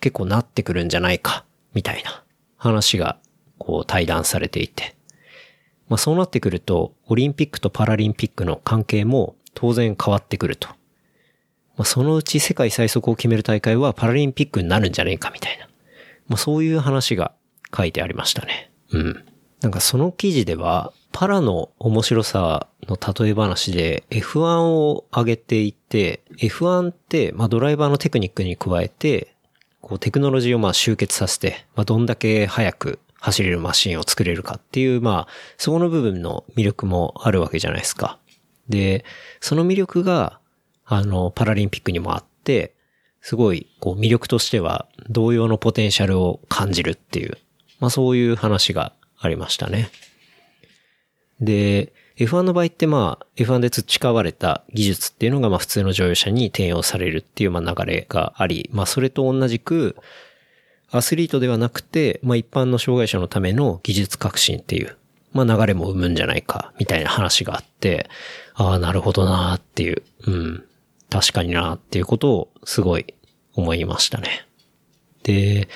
[0.00, 1.44] 結構なってくるんじゃないか、
[1.74, 2.22] みたいな
[2.56, 3.18] 話が
[3.58, 4.94] こう対談されていて。
[5.88, 10.68] まあそうなってくると、オリンピックとパラリンピックの関係も当然変わってくると。
[11.76, 15.68] まあそのうち世界最速を決める大会はパラリンピックになるんじゃねえかみたいな。
[16.28, 17.32] まあそういう話が
[17.76, 18.70] 書いてありましたね。
[18.92, 19.24] うん。
[19.60, 29.34] なんかその記事では、パラの面白さの例え話で F1 を上げていて、F1 って、まあドライバーのテクニックに加えて、
[29.80, 38.18] こうテクノロジーをまあ集結させて、まあどんだけ早く走れるマシンを作れるかっていう、まあそこの部分の魅力もあるわけじゃないですか。
[38.68, 39.04] で、
[39.40, 40.38] その魅力が、
[40.86, 42.74] あの、パラリンピックにもあって、
[43.20, 47.36] すごい、こう魅力としては同様のポテンシャルを感じるっていう、
[47.80, 49.90] まあそういう話がありましたね。
[51.40, 59.96] で、F1 の場合ってまあ、F1 で培われた技術っていうのがまあ普通の乗用車に転用されるっていうまあ流れがあり、まあそれと同じく、
[60.92, 64.96] アスリートではなくて、まあ一般の障害者のための技術革新っていう、
[65.32, 68.08] まあ流れも生むんじゃないか、みたいな話があって、
[68.54, 70.64] ああ、なるほどなーっていう、うん、
[71.10, 73.14] 確かになっていうことをすごい
[73.54, 74.46] 思いましたね。
[75.22, 75.68] で、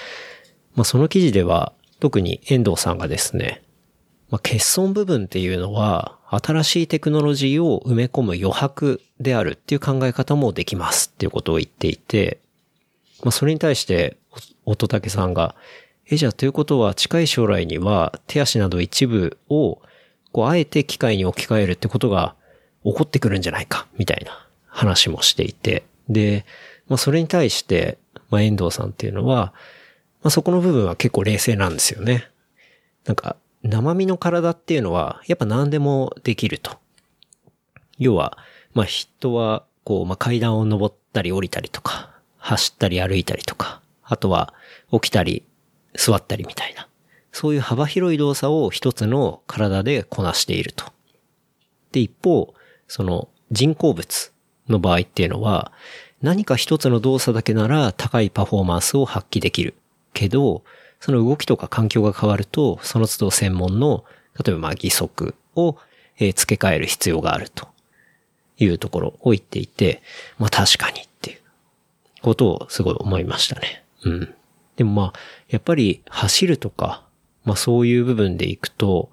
[0.74, 3.62] まあその記事では、特に遠藤さんがですね、
[4.30, 12.38] まあ、欠損部分っていうのは、新しいテクノロジーを埋め込む余白であるっていう考え方もできますっていうことを言っていて、
[13.22, 14.16] まあ、それに対して、
[14.64, 15.56] 乙武さんが、
[16.08, 19.82] え、じゃあということは近い将来には手足など一部を、
[20.32, 22.36] こう、あえて機械に置き換えるってことが
[22.84, 26.44] 起こってくるんじゃないか、みたいな話もしていて、で、
[26.88, 27.98] まあ、それに対して、
[28.30, 29.52] まあ、遠藤さんっていうのは、
[30.22, 32.30] まあ、そこの部分は結構冷静なんですよね。
[33.04, 36.78] なんか、生身の体っていうのは、やっぱ何でもできると。
[37.98, 38.38] 要は、
[38.72, 44.54] まあ人は、こう、まあ階段を登ったり降りたりとか、走ったり歩いたりとか、あとは
[44.92, 45.44] 起きたり
[45.94, 46.88] 座ったりみたいな。
[47.32, 50.86] そういう幅広い動作を一つの体でこなしていると。
[51.92, 52.54] で、一方、
[52.88, 54.32] その人工物
[54.70, 55.72] の場合っていうのは、
[56.22, 59.74] 何か一つの動作だけなら高いパフォーマンスを発揮できる。
[60.12, 60.62] けど、
[61.00, 64.04] その動きとか環境が変わると、その都度専門の、
[64.44, 65.76] 例えばまあ義足を、
[66.18, 67.68] え付け替える必要があると
[68.58, 70.02] いうところを言っていて、
[70.38, 71.38] まあ確かにっていう
[72.20, 73.82] ことをすごい思いましたね。
[74.04, 74.34] うん。
[74.76, 75.12] でもまあ、
[75.48, 77.02] やっぱり走るとか、
[77.44, 79.10] まあそういう部分でいくと、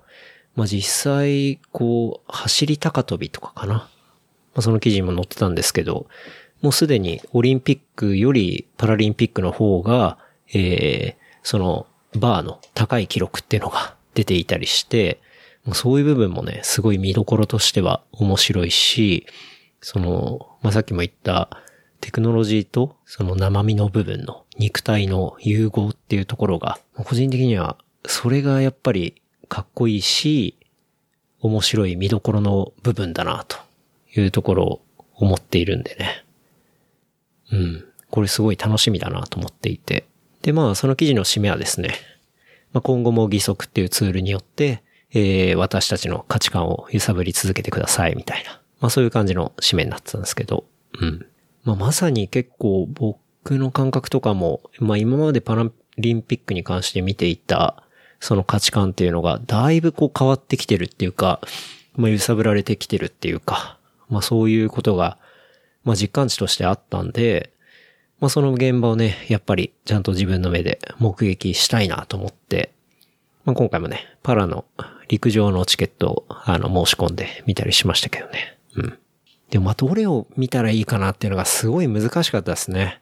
[0.55, 3.87] まあ実際、こう、走り高跳びとかかな。
[4.57, 6.07] まあその記事にも載ってたんですけど、
[6.61, 10.17] もうすでにオリンピックよりパラリンピックの方が、
[10.51, 11.85] えー、その、
[12.15, 15.21] バーの高い記録っていうのが出ていたりして、
[15.63, 19.27] もうそういう部分もね、すごい見どころとしては面白いし、
[19.79, 21.49] その、まあ、さっきも言った
[22.01, 27.77] テクノロジーとその生身の部分の肉体の融合っていうところが、個人的には
[28.07, 30.57] それがやっぱりかっこいいし、
[31.41, 33.66] 面白い見どころの部分だなと
[34.21, 34.81] いうところを
[35.15, 36.25] 思っているんでね。
[37.51, 37.85] うん。
[38.09, 40.05] これすごい楽しみだなと思っていて。
[40.41, 41.89] で、まあ、その記事の締めはですね、
[42.73, 48.61] まあ、今後も義足っていうツールによって、えー、私たちの価値観を揺さぶり続けてください、みたいな。
[48.79, 50.65] まあ、そういう感じの締めになってたんですけど、
[50.99, 51.25] うん。
[51.63, 57.83] まあ、まさに結構僕の感覚とかも、まあ、今までパラリンピックに関して見ていた、
[58.19, 61.41] その価値観っていうのが、だいぶこう変わってきてるっていうか、
[61.95, 63.76] まあ、揺さぶられてきてるっていうか、
[64.09, 65.17] まあ、そういうことが、
[65.83, 67.51] まあ、実感値としてあったんで、
[68.19, 72.73] まあその現場をね、やっぱりちゃんと自分の目で目撃したいなと思って、
[73.45, 74.65] まあ今回もね、パラの
[75.07, 78.57] 陸上のチケットをあの申し込んでみたりしましたけどね。
[78.75, 78.99] うん。
[79.51, 83.01] でもまあどれを見たらいいかなっていうのがすごい難しかったですね。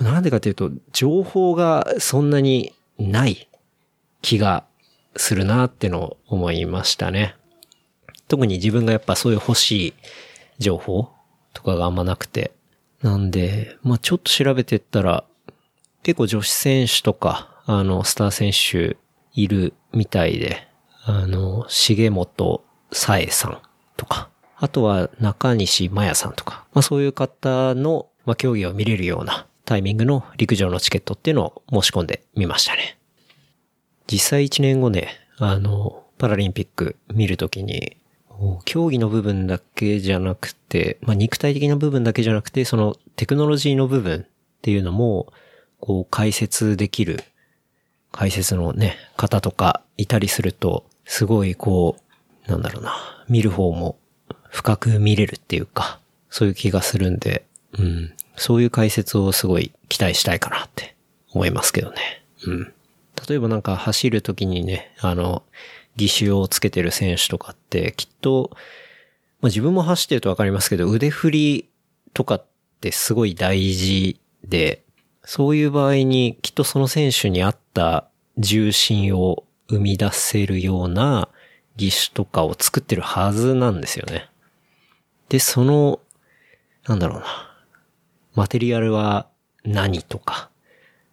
[0.00, 3.48] なんでかというと、情報がそんなにない
[4.20, 4.64] 気が
[5.14, 7.36] するなってのを思いましたね。
[8.32, 9.94] 特に自分がやっぱそういう欲しい
[10.58, 11.10] 情報
[11.52, 12.52] とかがあんまなくて。
[13.02, 15.24] なんで、まあちょっと調べてったら、
[16.02, 18.96] 結構女子選手とか、あの、スター選手
[19.34, 20.66] いるみたいで、
[21.04, 23.58] あの、重本さえさん
[23.98, 32.98] とか、あとは中西麻也さんとか、まあそういう方の、まあ競技を見れるようなタイミングの陸上のチケットっていうのを申し込んでみましたね。
[34.10, 37.98] 実際1年後ね、あの、パラリンピック見るときに、
[38.64, 44.26] 競技の部分だけじゃなくて、まあ、肉体的な部分だけじゃなくて、そのテクノロジーの部分っ
[44.62, 45.32] ていうのも、
[45.80, 47.24] こう解説できる
[48.12, 51.96] 解説のね、方とかいたりすると、すごいこ
[52.46, 52.94] う、なんだろうな、
[53.28, 53.96] 見る方も
[54.50, 57.44] 深く見れるっていうか、そういう気がするんで、
[57.78, 60.94] うん、そういう解説をすごい期待したいかなって
[61.32, 62.22] 思いますけどね。
[62.46, 62.72] うん。
[63.28, 65.42] 例えばなんか走るときにね、あの、
[65.96, 68.50] 義手をつけてる選手とかってきっと、
[69.40, 71.68] まあ、自分も走ってるとわかりますけど、腕振り
[72.14, 72.44] とかっ
[72.80, 74.82] てすごい大事で、
[75.24, 81.28] そういう場合にきっとその選手に合った重心を生み出せるような
[81.76, 84.28] 義手とかを作ってるはずなんですよね。
[85.28, 86.00] で、その、
[86.86, 87.26] なんだろうな。
[88.34, 89.28] マテリアルは
[89.64, 90.50] 何とか、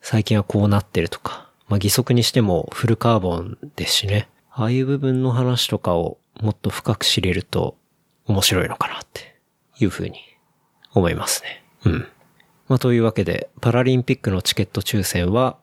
[0.01, 4.27] 最近はこうなってるとか、まあ、義足にしてもフルカーボンですしね。
[4.59, 7.77] ああいう部分の話とかをもっと深く知れると
[8.25, 9.39] 面白いのかなって
[9.79, 10.19] いうふうに
[10.93, 11.63] 思いますね。
[11.85, 12.07] うん。
[12.67, 15.57] まあ、というわけで、パラリンピックのチケット抽選は、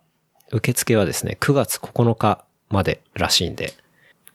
[0.51, 3.74] 受付はですね、9月9日までらしいんで、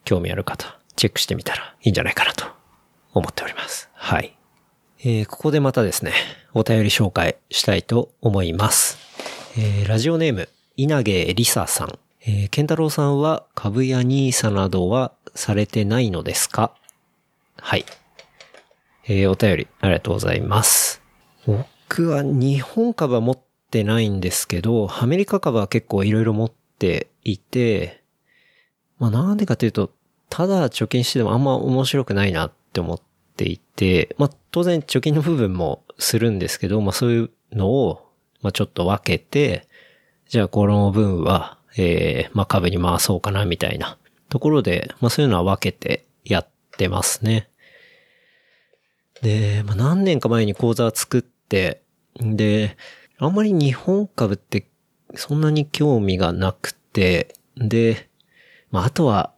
[0.05, 2.45] 興味ある方、チェックしてみたらいいんじゃないかなと
[3.13, 3.89] 思っております。
[3.95, 4.37] はい。
[4.99, 6.13] えー、ここでまたですね、
[6.53, 8.99] お便り紹介したいと思います。
[9.57, 11.97] えー、ラジオネーム、稲毛りささん。
[12.23, 16.75] えー、ケンタロウさんは株やニーサなどはされてないのですか？
[17.57, 17.85] はい。
[19.05, 21.01] えー、お便りありがとうございます。
[21.47, 23.39] 僕は日本株は持っ
[23.71, 28.03] てないんですけど、アメリカ株は結構いろいろ持っていて、
[28.99, 29.91] まあなんでかというと、
[30.29, 33.01] ただ貯金しててもあんま面白くないなって思っ
[33.35, 38.11] ていて、まあ当然貯金の部分もするんですけど、まあそういうのを、
[38.43, 39.67] まあちょっと分けて、
[40.29, 43.97] じゃあこの分はえー、まあ、株に回そうかなみたいな
[44.29, 46.47] ところで、まあ、そういうのは分けてやっ
[46.77, 47.49] てますね。
[49.21, 51.81] で、まあ、何年か前に講座を作って、
[52.19, 52.77] で、
[53.17, 54.67] あんまり日本株って
[55.15, 58.09] そんなに興味がなくて、で、
[58.71, 59.33] まあ、あとは、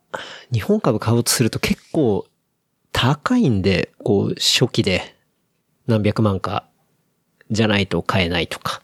[0.52, 2.28] 日本株買おうとすると結構
[2.92, 5.16] 高いんで、こう、初期で
[5.88, 6.68] 何百万か
[7.50, 8.82] じゃないと買えないとか、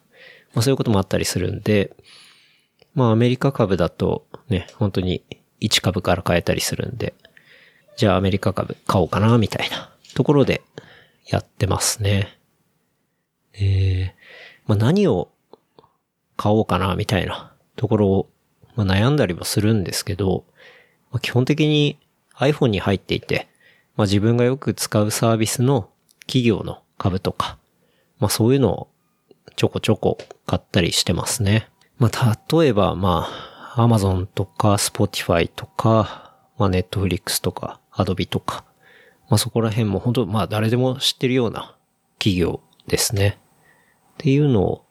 [0.53, 1.95] まあそういうこともあったりするんで、
[2.95, 5.23] まあアメリカ株だとね、本当に
[5.61, 7.13] 1株から買えたりするんで、
[7.97, 10.61] じゃあアメリカ株買おうかな、みたいなところで
[11.27, 12.37] やってますね。
[13.53, 14.11] えー、
[14.65, 15.29] まあ何を
[16.37, 18.29] 買おうかな、みたいなところを、
[18.75, 20.45] まあ、悩んだりもするんですけど、
[21.11, 21.99] まあ、基本的に
[22.37, 23.47] iPhone に入っていて、
[23.95, 25.89] まあ自分がよく使うサービスの
[26.21, 27.57] 企業の株とか、
[28.19, 28.87] まあそういうのを
[29.55, 31.67] ちょこちょこ買ったりしてますね。
[31.99, 33.27] まあ、例えば、ま
[33.75, 38.63] あ、Amazon とか Spotify とか、まあ、Netflix とか Adobe とか、
[39.29, 41.75] まあ、そこら辺も本当まあ、誰でも知ってるような
[42.17, 43.37] 企業ですね。
[44.13, 44.85] っていうのを、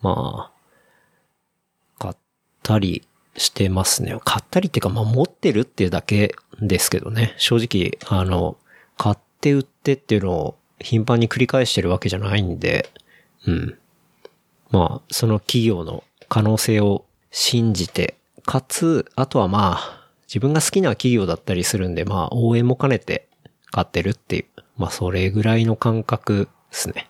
[0.00, 2.14] まあ、買っ
[2.62, 4.16] たりしてますね。
[4.24, 7.34] 買ったりっていうか、まあ、持ってるっていうだけですけどね。
[7.36, 8.56] 正直、あの、
[8.96, 12.90] 買って売ってっていうのを頻繁に繰り返してるわけじゃないんで、
[13.46, 13.78] うん。
[14.70, 16.04] まあ、その企業の
[16.34, 23.28] 可能性を信じて、かつ、あとはまあ、自分が好きな企業だったりするんで、まあ、応援も兼ねて
[23.70, 24.44] 買ってるっていう、
[24.76, 27.08] まあ、それぐらいの感覚ですね。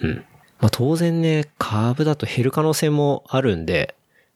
[0.00, 0.24] うん。
[0.58, 3.94] まあ、当然ね、株だと減る可能性もあるんで、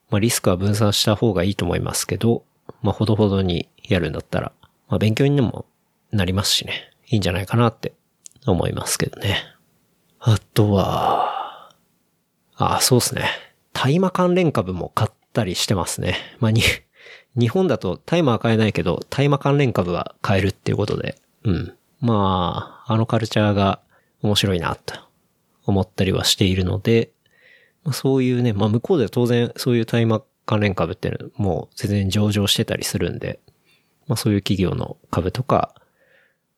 [0.08, 2.44] まあ、リスクは分散した方がいいと思いますけど、
[2.80, 4.52] まあ、ほどほどにやるんだったら、
[4.88, 5.66] まあ、勉強にも
[6.12, 6.92] なりますしね。
[7.08, 7.92] いいんじゃないかなって
[8.46, 9.42] 思いますけどね。
[10.20, 11.72] あとは、
[12.54, 13.47] あ、そうですね。
[13.80, 16.16] 大麻関連株も買ったりしてますね。
[16.40, 16.62] まあ、に、
[17.38, 21.74] 日本だと大麻は買えないけど、大麻関連株は買えるっていうことで、うん。
[22.00, 23.80] まあ、あのカルチャーが
[24.22, 24.98] 面白いな、と
[25.64, 27.12] 思ったりはしているので、
[27.84, 33.38] まあ、そういうね、まあ向こうでは当然そういう大麻関連株ってもう全然上場してたりするんで、
[34.08, 35.72] まあそういう企業の株とか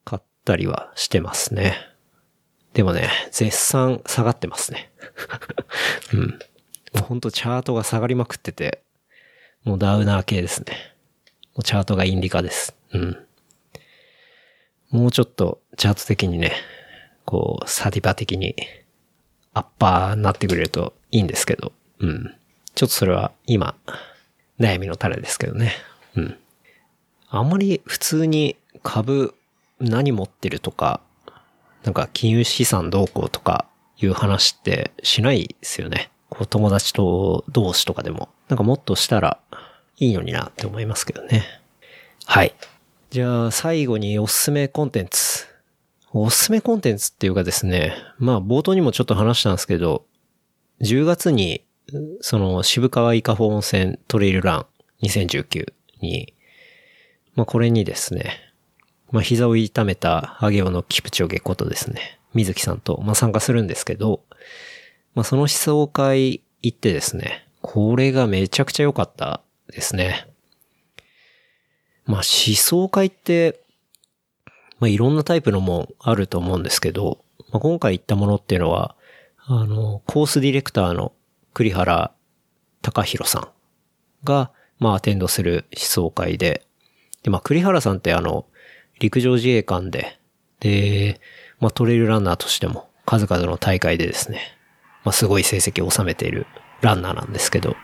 [0.06, 1.76] 買ったりはしてますね。
[2.72, 4.90] でもね、絶賛下がってますね。
[6.14, 6.38] うん。
[6.94, 8.82] もうほんとチャートが下がりまくってて、
[9.64, 10.74] もうダウナー系ですね。
[11.54, 12.74] もうチャートがインディカです。
[12.92, 13.18] うん。
[14.90, 16.52] もうちょっとチャート的にね、
[17.24, 18.56] こう、サディバ的に
[19.54, 22.34] アッパーになってくれるといいんですけど、うん。
[22.74, 23.76] ちょっとそれは今、
[24.58, 25.72] 悩みの種ですけどね。
[26.16, 26.38] うん。
[27.28, 29.34] あんまり普通に株
[29.78, 31.00] 何持ってるとか、
[31.84, 33.66] なんか金融資産どうこうとか
[33.98, 36.10] いう話ってしないですよね。
[36.30, 38.30] こう友達と同士とかでも。
[38.48, 39.38] なんかもっとしたら
[39.98, 41.44] いいのになって思いますけどね。
[42.24, 42.54] はい。
[43.10, 45.46] じゃあ最後におすすめコンテンツ。
[46.12, 50.06] おすすめコンテンツっていうかですね、まあ冒頭にもちょっと話したんですけど、
[50.80, 51.64] 10月に
[52.20, 54.66] その渋川伊香保温泉トレイルラン
[55.02, 56.34] 2019に、
[57.34, 58.38] まあこれにですね、
[59.12, 64.22] まあ膝を痛めたアゲオのキプチョゲことですね、水木さんと、まあ、参加するんですけど、
[65.14, 70.26] まあその思想会行ってですね、これがめちゃくちゃ良かったですね。
[72.06, 73.60] まあ思想会って、
[74.78, 78.96] まあいろんなタイプのもあると思うんですけど、まあ、今回行ったものっていうのは、
[79.46, 81.12] あの、コースディレクターの
[81.52, 82.12] 栗原
[82.82, 83.48] 隆弘さん
[84.24, 86.64] が、まあ、アテンドする思想会で、
[87.22, 88.46] で、まあ、栗原さんってあの、
[89.00, 90.18] 陸上自衛官で、
[90.60, 91.20] で、
[91.58, 94.40] まあ、トレイルランナーとしても数々の大会でですね、
[95.04, 96.46] まあ、すごい成績を収めている
[96.80, 97.76] ランナーなんですけど、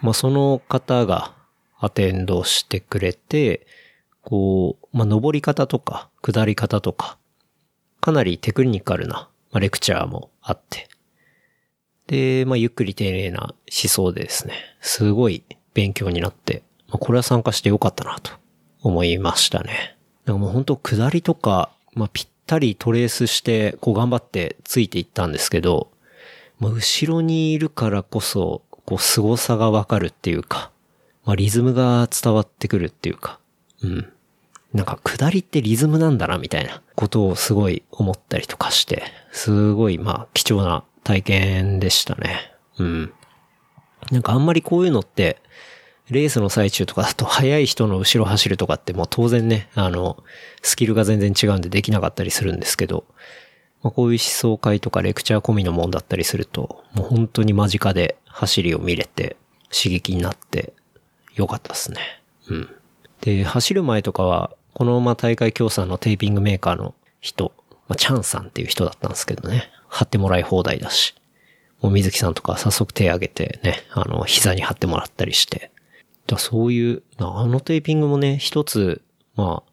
[0.00, 1.34] まあ、その方が
[1.78, 3.66] アテンドしてくれて、
[4.22, 7.18] こう、まあ、登り方とか、下り方とか、
[8.00, 10.88] かなりテクニカルな、まあ、レクチャーもあって、
[12.06, 13.54] で、まあ、ゆっくり丁寧な思
[13.88, 15.44] 想でですね、すごい
[15.74, 18.32] 勉強になって、まあ、これは参加してよかったなと
[18.82, 19.96] 思いましたね。
[20.24, 25.89] なんかもう本当下りとか、まあ、ぴったりトレースして、こう頑張ってついていったんですけど、
[26.60, 30.70] まあ、後ろにいるからこそ、こう凄さがわかるっていうか、
[31.24, 33.40] まあ、リズムが伝わってくるっていうか、
[33.82, 34.12] うん。
[34.72, 39.02] なんか下りってリズムなんだなみたいなことをすごい思ったりとかして、
[39.32, 42.52] すごいまあ貴重な体験でしたね。
[42.78, 43.12] うん。
[44.12, 45.38] なんかあんまりこういうのって、
[46.08, 50.22] レースの最中とかだと速い人の後ろ走るとかってもう当然ね、あの、
[50.62, 53.04] スキルが全然違うんでできなかったりするんですけど、
[53.82, 59.36] まあ、こういう思想会とかレクチャー込みのもんだったりすると、もう本当に間近で走りを見れて
[59.70, 60.74] 刺激になって
[61.34, 61.98] よかったですね。
[62.48, 62.68] うん。
[63.22, 67.52] で、走る前とかは、このまま大会協賛のテーピングメーカーの人、
[67.88, 69.70] まあ、チャンさんっていう人だったんですけどね。
[69.88, 71.14] 貼ってもらい放題だし。
[71.80, 75.70] もう水木さんとか早速手挙げてね、あの、膝に貼ってもらったりして。
[76.26, 79.02] だそういう、あのテーピングもね、一つ、
[79.34, 79.69] まあ、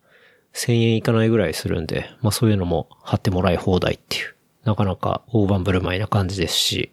[0.54, 6.92] 1000円いかないぐらいするんで、まあそういうのも貼ってもらい放題っていう、なかなか大盤振る舞いな感じですし。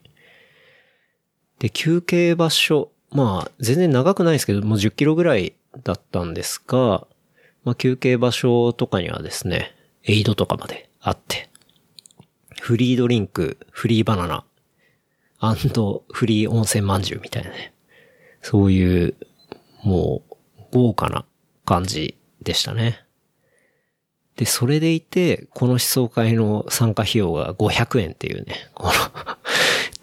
[1.58, 7.06] で、休憩場所、まあ全然長くないですけど、もう10キロぐらいだったんですが、
[7.64, 9.74] まあ休憩場所とかにはですね、
[10.04, 11.48] エイドとかまであって、
[12.60, 14.44] フリードリンク、フリーバナナ、
[15.38, 17.74] アンドフリー温泉まんじゅうみたいなね。
[18.40, 19.14] そういう、
[19.82, 20.34] もう、
[20.72, 21.26] 豪華な
[21.64, 23.04] 感じでしたね。
[24.36, 28.92] で、それでいて、この思想会の参加費用が500円っていうね、この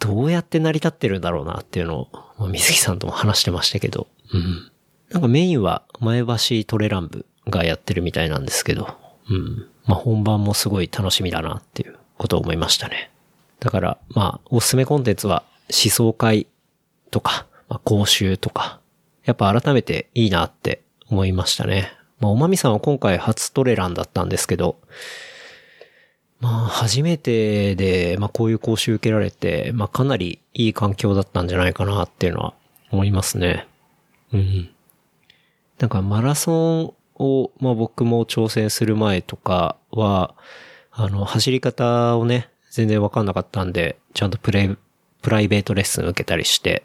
[0.00, 4.70] どうやって成り立ってるんだろうなっていうのを、水木さんとも話してましたけど、うん。
[5.10, 8.96] なんかメインは前橋トレラン部がやってるみたいなんですけど、
[9.28, 9.66] うん。
[9.84, 13.10] まあ本番もすごい楽しみだなっていうことを思いましたね。
[13.60, 16.48] だから、まあ、おすすめコンテンツは思想会
[17.12, 18.80] とか、まあ、講習とか、
[19.24, 21.92] やっぱ改めていいなって思いましたね。
[22.22, 24.76] まあ、おまみさんは今回初トレランだったんですけど、
[26.38, 32.54] まあ、初めてで、まあ、こういう講習受けられて、まあ、かなりいい環境だったんじゃないかなっていうのは
[32.92, 33.66] 思いますね。
[34.32, 34.70] うん。
[35.80, 40.36] なんかマラソンを、まあ、僕も挑戦する前とかは、
[40.92, 44.76] あの、走り方をね、全然わかんなかったんで、ちゃんとプレイ、
[45.22, 46.84] プライベートレッスン受けたりして、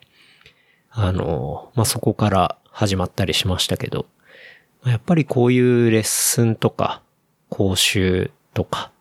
[0.89, 4.07] あの、まあ、そこから始まったりしましたけど、
[4.85, 7.01] やっぱりこういうレッスンとか、
[7.49, 8.91] 講習とか、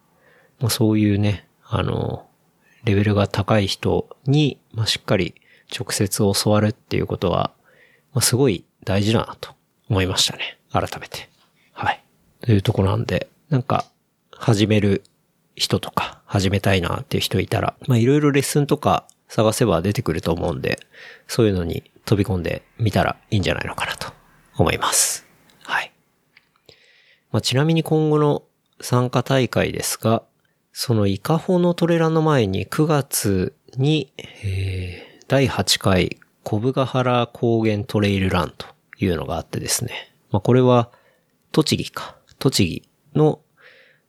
[0.61, 2.27] まあ、そういうね、あの、
[2.85, 5.35] レベルが高い人に、まあ、しっかり
[5.77, 7.53] 直接教わるっていうことは、
[8.13, 9.55] まあ、すごい大事だなと
[9.91, 10.59] 思いましたね。
[10.71, 11.29] 改めて。
[11.73, 12.03] はい。
[12.41, 13.85] というとこなんで、なんか、
[14.31, 15.03] 始める
[15.57, 20.79] 人とか、始めたいなっていう人いたら、まいろいろレッスンとか探せば出てくると思うんで、
[21.27, 24.13] そういうのに飛び込んでみたらいいんじゃないのかなと
[24.57, 25.26] 思います。
[27.37, 28.45] まあちなみに今後の
[28.81, 30.23] 参加大会ですが、
[30.73, 38.67] そのイカホのトレランの前に9月に、えー、第8回、小部ヶ原高原トレイルランと
[38.99, 40.15] いうのがあってですね。
[40.31, 40.91] まあ、これは、
[41.53, 42.17] 栃木か。
[42.39, 43.41] 栃木の、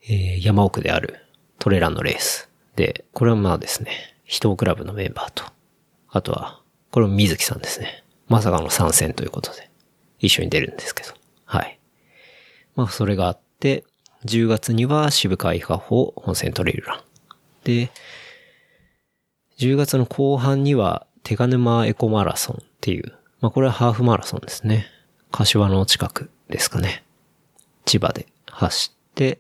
[0.04, 1.18] えー、山奥である
[1.60, 2.50] トレランのレース。
[2.78, 3.92] で、これはまあですね、
[4.24, 5.44] 人クラブのメンバーと、
[6.08, 8.06] あとは、これも水木さんですね。
[8.30, 9.70] まさかの参戦ということで、
[10.20, 11.10] 一緒に出るんですけど。
[11.44, 11.77] はい。
[12.78, 13.84] まあ、それがあって、
[14.26, 17.02] 10月には渋川伊香保本線トレイルラン。
[17.64, 17.90] で、
[19.58, 24.86] 10月の後半には手賀沼エコマラソンっていう、まあこれはハーフマラソンですね。
[25.32, 27.04] 柏の近くですかね。
[27.86, 29.40] 千葉で走って、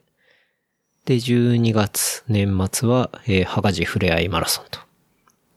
[1.05, 4.79] で、12月、年末は、えー、墓地ふれあいマラソンと。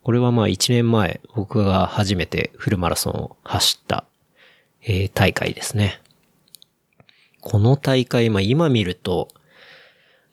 [0.02, 4.04] これはまあ1年前、僕が初めてフルマラソンを走った、
[4.82, 6.02] えー、大会ですね。
[7.40, 9.28] この大会、まあ今見ると、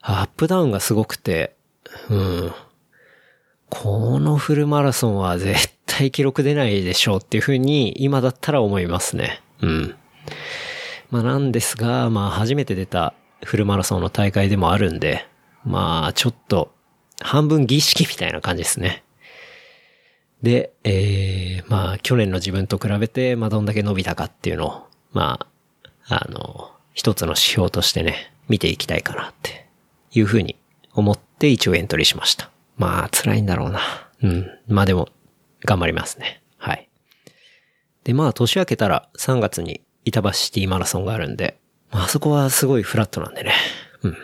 [0.00, 1.54] アップダウンがすごくて、
[2.08, 2.52] うん。
[3.70, 9.42] このフルマラソンは絶対記録出ないでしょうっていうふうに今だったら思いますね。
[9.60, 9.94] うん。
[11.10, 13.14] まあなんですが、まあ初めて出た
[13.44, 15.26] フルマラソンの大会でもあるんで、
[15.64, 16.72] まあちょっと
[17.20, 19.04] 半分儀式みたいな感じですね。
[20.42, 25.46] で、えー、まあ去年の自分と比べて、まあどんだけ伸びたかっていうのを、ま
[26.08, 29.68] あ、あの、一つの指標としてね、見ていきたいかなって
[30.10, 30.56] いうふうに
[30.92, 32.50] 思って一応エントリーしました。
[32.76, 33.80] まあ辛いんだろうな。
[34.20, 34.50] うん。
[34.66, 35.08] まあでも、
[35.64, 36.42] 頑張りますね。
[36.56, 36.88] はい。
[38.02, 41.60] で、まあ年明けたら3月に板橋シティマラソンがあるんで、
[41.92, 43.52] まあそこはすごいフラットなんでね。
[44.02, 44.16] うん。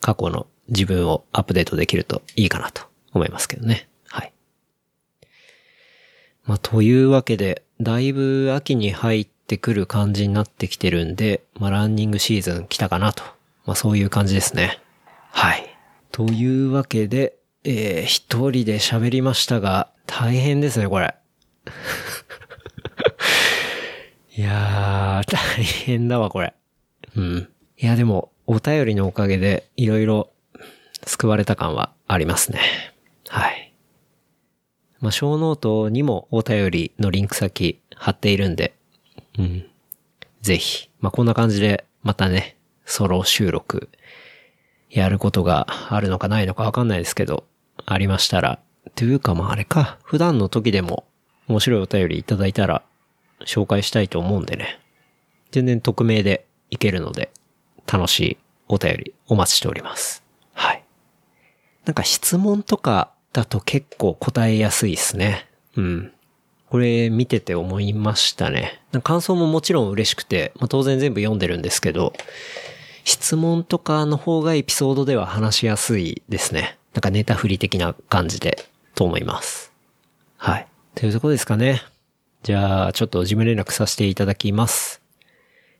[0.00, 3.88] 過去の自分をアップデートできるといいかなと思いますけどね。
[4.06, 4.32] はい。
[6.44, 13.22] まあというわけで、だいぶ秋に入ってってくる感じになってきてるんで、まあ、ランニングシーズン来たかなと。
[13.64, 14.78] まあ、そういう感じですね。
[15.30, 15.74] はい。
[16.12, 21.14] というわけで、えー、一人で喋りましたが、大変ですね、これ。
[24.36, 26.52] いやー、大変だわ、これ。
[27.16, 27.48] うん。
[27.78, 30.30] いや、でも、お便りのおかげで、いろいろ
[31.06, 32.60] 救われた感はありますね。
[33.28, 33.72] はい。
[35.00, 38.74] まあ、 show note にもお便りのリンク先貼っているんで、
[39.38, 39.66] うん。
[40.40, 40.90] ぜひ。
[41.00, 43.88] まあ、こんな感じで、またね、ソロ収録、
[44.90, 47.44] やることがあるのかないのかわかんないですけど、
[47.84, 48.58] ありましたら、
[48.94, 51.04] というかまああれか、普段の時でも
[51.46, 52.82] 面白いお便りいただいたら
[53.44, 54.80] 紹介したいと思うんでね。
[55.50, 57.30] 全然匿名でいけるので、
[57.90, 58.36] 楽しい
[58.68, 60.22] お便りお待ちしております。
[60.52, 60.84] はい。
[61.84, 65.48] なんか質問とかだと結構答えやすいですね。
[65.76, 66.12] うん。
[66.70, 68.80] これ見てて思いましたね。
[69.02, 72.12] 感想ももちろん嬉しくて、まあ、当然全部読んでるんですけど、
[73.04, 76.76] 質問とかの方がエピソードでは話しやすいですね。
[76.92, 78.64] なんかネタ振り的な感じで、
[78.94, 79.72] と思います。
[80.36, 80.66] はい。
[80.94, 81.82] というとこですかね。
[82.42, 85.00] じゃあ、ちょっと事務連絡させていただきます。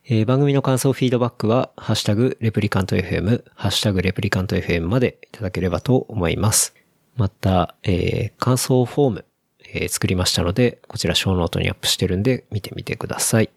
[0.07, 6.75] えー、番組の感想フィードバックは、ハッシュタグレプリカント FM、ハッシュタグレプリカント FM までいただければと思います。
[7.17, 9.25] また、えー、感想フォーム
[9.73, 13.51] え、作りましたので、こちら show note にアップしてるんで見てみてください。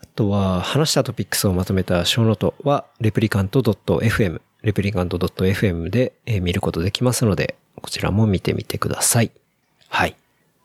[0.00, 9.30] あとは、話したトピックスをまとめた show note は、 Replicant .fm、Replicant .fm で、見ることできますので、こちらも見てみてください。
[9.88, 10.16] はい。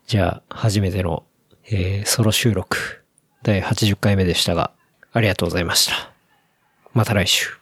[0.08, 1.24] じゃあ、初めての、
[1.66, 3.04] えー、ソロ収録、
[3.44, 4.72] 第80回目でしたが、
[5.12, 6.12] ありがとうございました。
[6.94, 7.59] また来週。